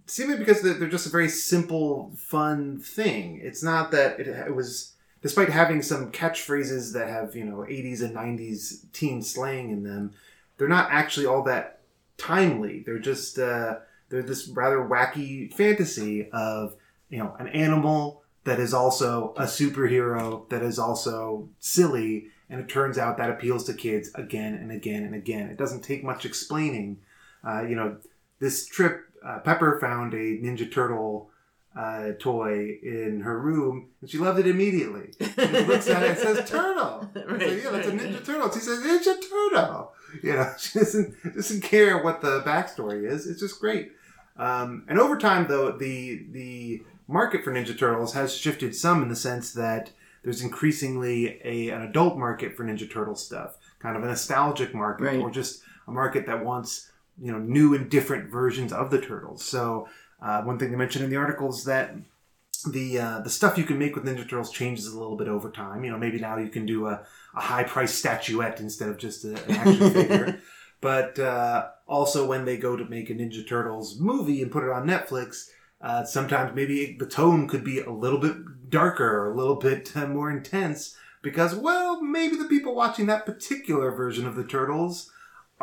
[0.06, 3.40] seemingly because they're, they're just a very simple, fun thing.
[3.42, 4.92] It's not that it, it was,
[5.22, 10.12] despite having some catchphrases that have you know '80s and '90s teen slang in them,
[10.58, 11.80] they're not actually all that
[12.18, 12.82] timely.
[12.84, 16.76] They're just uh, they're this rather wacky fantasy of
[17.08, 22.68] you know an animal that is also a superhero that is also silly, and it
[22.68, 25.48] turns out that appeals to kids again and again and again.
[25.48, 26.98] It doesn't take much explaining.
[27.46, 27.96] Uh, you know,
[28.40, 31.30] this trip, uh, Pepper found a Ninja Turtle
[31.76, 35.10] uh, toy in her room, and she loved it immediately.
[35.20, 38.24] And she looks at it and says, "Turtle." Right, said, yeah, that's a Ninja right.
[38.24, 38.50] Turtle.
[38.52, 39.92] She says, "Ninja Turtle."
[40.22, 43.26] You know, she doesn't doesn't care what the backstory is.
[43.26, 43.92] It's just great.
[44.36, 49.08] Um, and over time, though, the the market for Ninja Turtles has shifted some in
[49.08, 49.90] the sense that
[50.22, 55.04] there's increasingly a an adult market for Ninja Turtle stuff, kind of a nostalgic market,
[55.04, 55.20] Right.
[55.20, 59.44] or just a market that wants you know new and different versions of the turtles.
[59.44, 59.88] So
[60.22, 61.94] uh, one thing they mentioned in the article is that
[62.70, 65.50] the uh, the stuff you can make with Ninja Turtles changes a little bit over
[65.50, 65.84] time.
[65.84, 67.04] You know, maybe now you can do a,
[67.34, 70.40] a high price statuette instead of just a, an action figure.
[70.80, 74.70] But uh, also, when they go to make a Ninja Turtles movie and put it
[74.70, 75.48] on Netflix,
[75.80, 79.96] uh, sometimes maybe the tone could be a little bit darker, or a little bit
[79.96, 85.11] uh, more intense, because well, maybe the people watching that particular version of the Turtles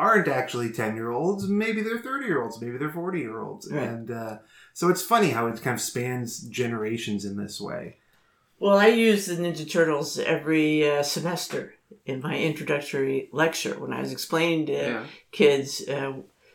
[0.00, 1.46] aren't actually ten year olds.
[1.48, 2.60] Maybe they're thirty year olds.
[2.60, 3.86] Maybe they're forty year olds, Right.
[3.88, 4.38] and uh,
[4.72, 7.96] so it's funny how it kind of spans generations in this way.
[8.58, 11.74] Well, I use the Ninja Turtles every uh, semester
[12.04, 15.06] in my introductory lecture when I was explaining to Yeah.
[15.32, 16.12] kids, uh,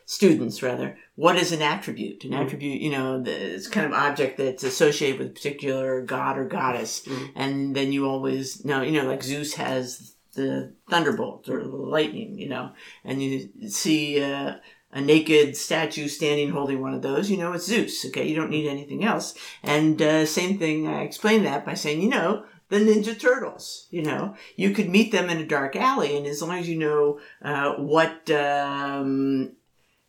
[0.08, 2.24] students rather, what is an attribute?
[2.24, 2.44] An Mhm.
[2.44, 6.44] attribute, you know, the, it's kind of object that's associated with a particular god or
[6.44, 7.30] goddess, Mhm.
[7.34, 12.38] and then you always know, you know, like Zeus has the thunderbolt or the lightning,
[12.38, 12.70] you know,
[13.04, 14.56] and you see uh,
[14.92, 18.04] a naked statue standing holding one of those, you know, it's Zeus.
[18.06, 19.34] Okay, you don't need anything else.
[19.62, 23.86] And uh, same thing, I explained that by saying, you know, the Ninja Turtles.
[23.90, 26.78] You know, you could meet them in a dark alley, and as long as you
[26.78, 29.52] know uh, what um,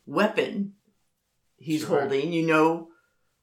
[0.06, 0.74] weapon
[1.56, 2.00] he's Sure.
[2.00, 2.88] holding, you know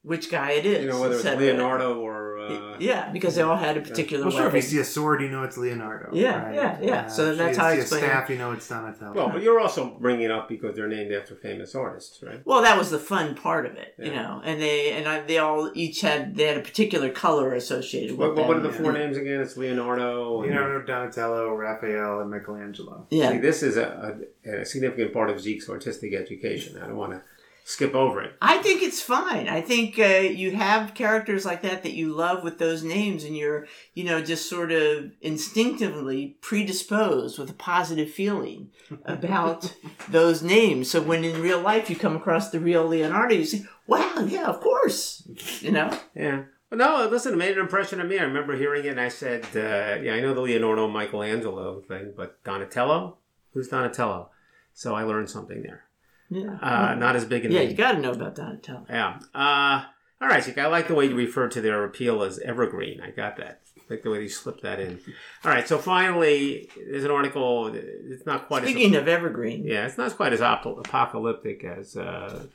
[0.01, 0.83] which guy it is.
[0.83, 1.23] You know, whether it's.
[1.23, 2.34] Leonardo or.
[2.45, 4.47] Uh, Yeah, because they all had a particular Well, sure.
[4.47, 6.09] If you see a sword, you know it's Leonardo.
[6.13, 6.55] Yeah, right?
[6.55, 7.07] yeah, yeah.
[7.07, 8.09] So if that's you how you see explain a it.
[8.09, 9.13] staff, you know it's Donatello.
[9.13, 12.41] Well, but you're also bringing it up because they're named after famous artists, right?
[12.45, 14.41] Well, that was the fun part of it, you know.
[14.43, 18.29] And they and I, they all each had they had a particular color associated with
[18.29, 19.41] What, what, what are the four names again?
[19.41, 20.41] It's Leonardo.
[20.41, 23.07] and- Leonardo, Donatello, Raphael, and Michelangelo.
[23.09, 26.77] See, Yeah, this is a, a, a significant part of Zeke's artistic education.
[26.81, 27.21] I don't want to
[27.65, 28.35] skip over it.
[28.41, 29.49] I think it's fine.
[29.49, 33.35] I think uh, you have characters like that that you love with those names, and
[33.35, 38.69] you're you know just sort of instinctively predisposed with a positive feeling
[39.05, 39.75] about
[40.07, 40.89] those names.
[40.89, 44.45] So when in real life you come across the real Leonardo, you say, "Wow, yeah,
[44.45, 45.27] of course,"
[45.61, 45.97] you know.
[46.15, 46.43] Yeah.
[46.69, 48.19] But no, listen, it made an impression on me.
[48.19, 52.13] I remember hearing it and I said, uh, yeah, I know the Leonardo Michelangelo thing,
[52.17, 53.19] but Donatello?
[53.53, 54.31] Who's Donatello?
[54.73, 55.84] So I learned something there.
[56.29, 58.85] Yeah, Uh, not as big a yeah, you got to know about Donatello.
[58.89, 59.19] Yeah.
[59.33, 59.85] Uh,
[60.21, 63.01] all right, I like the way you refer to their appeal as evergreen.
[63.01, 63.61] I got that.
[63.77, 64.99] I like the way you slipped that in.
[65.43, 67.67] All right, so finally, there's an article.
[67.73, 72.45] It's not quite Speaking as of evergreen, yeah, it's not quite as apocalyptic as uh,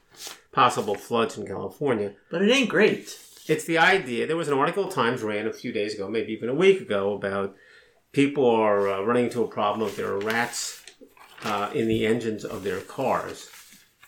[0.52, 2.14] possible floods in California.
[2.30, 3.16] but it ain't great.
[3.46, 4.26] It's the idea.
[4.26, 7.14] There was an article Times ran a few days ago, maybe even a week ago,
[7.14, 7.54] about
[8.12, 10.82] people are uh, running into a problem if there are rats
[11.44, 13.48] uh, in the engines of their cars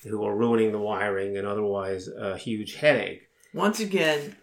[0.04, 3.22] who are ruining the wiring and otherwise a huge headache.
[3.54, 4.36] Once again,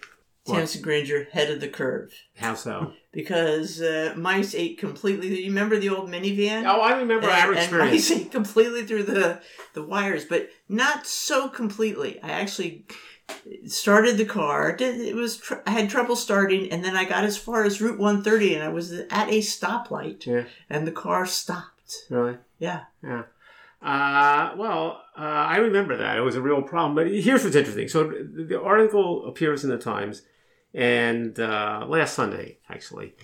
[0.45, 0.55] What?
[0.55, 2.93] Tamsin Granger head of the curve How so?
[3.11, 5.41] because uh, mice ate completely.
[5.43, 6.63] You remember the old minivan?
[6.65, 7.91] oh, I remember and, our and experience.
[8.09, 9.41] mice ate completely through the
[9.73, 12.19] the wires, but not so completely.
[12.21, 12.85] I actually
[13.65, 14.75] started the car.
[14.79, 17.99] It was tr- I had trouble starting, and then I got as far as Route
[17.99, 20.45] 130, and I was at a stoplight, Yeah.
[20.69, 22.05] and the car stopped.
[22.09, 22.37] Really?
[22.59, 22.81] Yeah.
[23.03, 23.23] Yeah.
[23.81, 26.17] Uh, well, uh, I remember that.
[26.17, 26.95] It was a real problem.
[26.95, 27.87] But here's what's interesting.
[27.87, 30.23] So the article appears in the Times,
[30.73, 33.15] and uh, last Sunday, actually,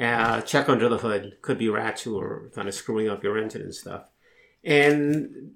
[0.00, 1.36] uh, check under the hood.
[1.42, 4.08] Could be rats who are kind of screwing up your engine and stuff.
[4.64, 5.52] And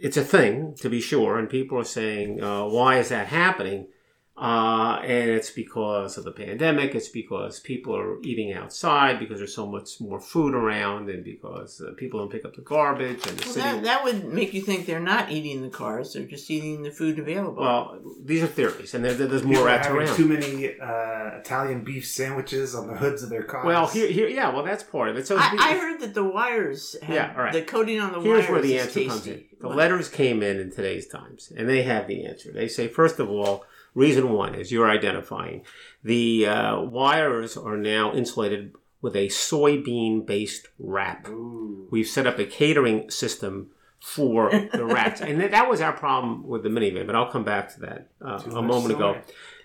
[0.00, 1.38] it's a thing, to be sure.
[1.38, 3.88] And people are saying, uh, why is that happening?
[4.34, 6.94] Uh, and it's because of the pandemic.
[6.94, 11.82] It's because people are eating outside because there's so much more food around, and because
[11.82, 13.26] uh, people don't pick up the garbage.
[13.26, 13.60] And the Well, city.
[13.60, 16.90] that, that would make you think they're not eating the cars; they're just eating the
[16.90, 17.62] food available.
[17.62, 20.16] well, these are theories, and there, there's more are rats around.
[20.16, 23.66] too many uh, Italian beef sandwiches on the hoods of their cars.
[23.66, 25.26] well, here, here, yeah, well, that's part of it.
[25.26, 27.52] So I, I heard that the wires, have, Yeah, all right.
[27.52, 29.30] the coating on the Here's wires where the is answer comes tasty.
[29.32, 29.44] in.
[29.60, 29.76] The What?
[29.76, 32.50] letters came in in today's Times, and they have the answer.
[32.50, 33.64] They say, first of all,
[33.94, 35.64] reason one is you're identifying
[36.02, 41.28] the uh, wires are now insulated with a soybean based wrap.
[41.28, 41.88] Ooh.
[41.90, 43.70] We've set up a catering system
[44.00, 47.06] for the rats, and that, was our problem with the minivan.
[47.06, 49.20] But I'll come back to that uh, a moment ago.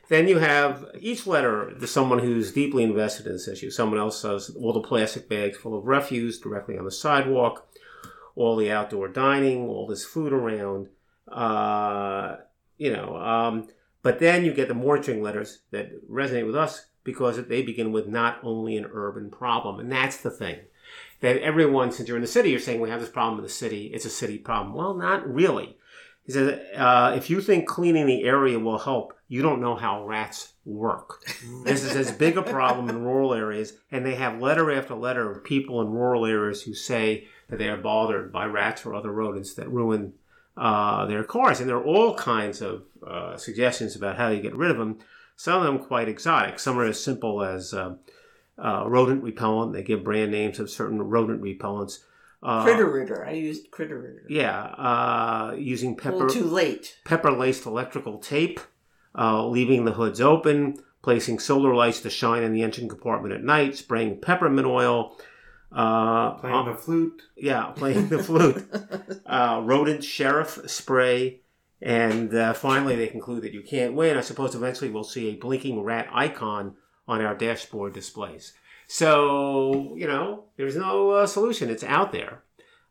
[0.09, 3.69] Then you have each letter to someone who's deeply invested in this issue.
[3.69, 7.67] Someone else says all the plastic bags full of refuse directly on the sidewalk,
[8.36, 10.88] all the outdoor dining, all this food around.
[11.28, 12.38] Uh,
[12.78, 13.67] you know, um,
[14.08, 18.08] But then you get the mortuary letters that resonate with us because they begin with
[18.08, 19.82] not only an urban problem.
[19.82, 20.60] And that's the thing.
[21.20, 23.49] That everyone, since you're in the city, you're saying we have this problem in the
[23.49, 24.74] city, it's a city problem.
[24.76, 25.76] Well, not really.
[26.24, 30.08] He says, uh, if you think cleaning the area will help, you don't know how
[30.08, 31.22] rats work.
[31.66, 35.30] this is as big a problem in rural areas, and they have letter after letter
[35.30, 39.12] of people in rural areas who say that they are bothered by rats or other
[39.12, 40.14] rodents that ruin
[40.58, 41.60] uh, their cars.
[41.60, 44.99] And there are all kinds of uh, suggestions about how you get rid of them.
[45.36, 46.60] Some of them quite exotic.
[46.60, 47.95] Some are as simple as uh,
[48.58, 49.74] uh rodent repellent.
[49.74, 51.99] They give brand names of certain rodent repellents.
[52.41, 53.26] Uh, critter Ridder.
[53.26, 54.26] I used Critter Ridder.
[54.30, 56.30] Yeah, uh, using pepper.
[56.30, 56.97] too late.
[57.05, 58.60] Pepper laced electrical tape,
[59.16, 63.76] leaving the hoods open, placing solar lights to shine in the engine compartment at night,
[63.76, 65.18] spraying peppermint oil,
[65.72, 67.22] uh, playing the flute.
[67.36, 68.68] Yeah, playing the flute.
[69.26, 71.41] uh, rodent sheriff spray.
[71.82, 74.18] And uh, finally, they conclude that you can't win.
[74.18, 76.76] I suppose eventually we'll see a blinking rat icon
[77.07, 78.53] on our dashboard displays.
[78.88, 81.70] So, you know, there's no uh, solution.
[81.70, 82.43] It's out there.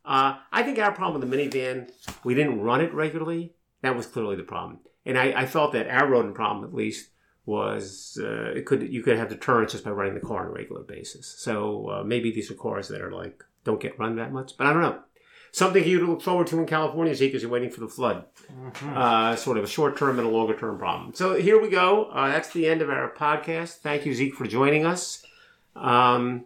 [0.05, 1.91] Uh, I think our problem with the minivan,
[2.23, 3.55] we didn't run it regularly.
[3.83, 4.81] That was clearly the problem.
[5.05, 7.09] And I, I felt that our rodent problem, at least,
[7.47, 10.51] was uh, it could you could have deterrence just by running the car on a
[10.51, 11.27] regular basis.
[11.39, 14.67] So uh, maybe these are cars that are like don't get run that much, but
[14.67, 15.01] I don't know.
[15.53, 18.25] Something you to look forward to in California, Zeke, as you're waiting for the flood.
[18.53, 18.97] Mm-hmm.
[18.97, 21.15] Uh, sort of a short term and a longer term problem.
[21.15, 22.07] So here we go.
[22.07, 23.77] Uh, that's the end of our podcast.
[23.79, 25.25] Thank you, Zeke, for joining us.
[25.75, 26.45] Um,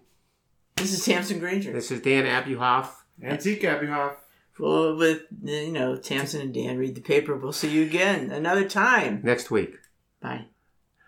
[0.77, 1.73] this is Tamsin Granger.
[1.73, 2.91] This is Dan Abuhoff.
[3.21, 4.17] And Zeke Abuhoff.
[4.59, 7.35] Well, with you know Tamsin and Dan read the paper.
[7.37, 9.77] We'll see you again another time next week.
[10.21, 10.50] Bye.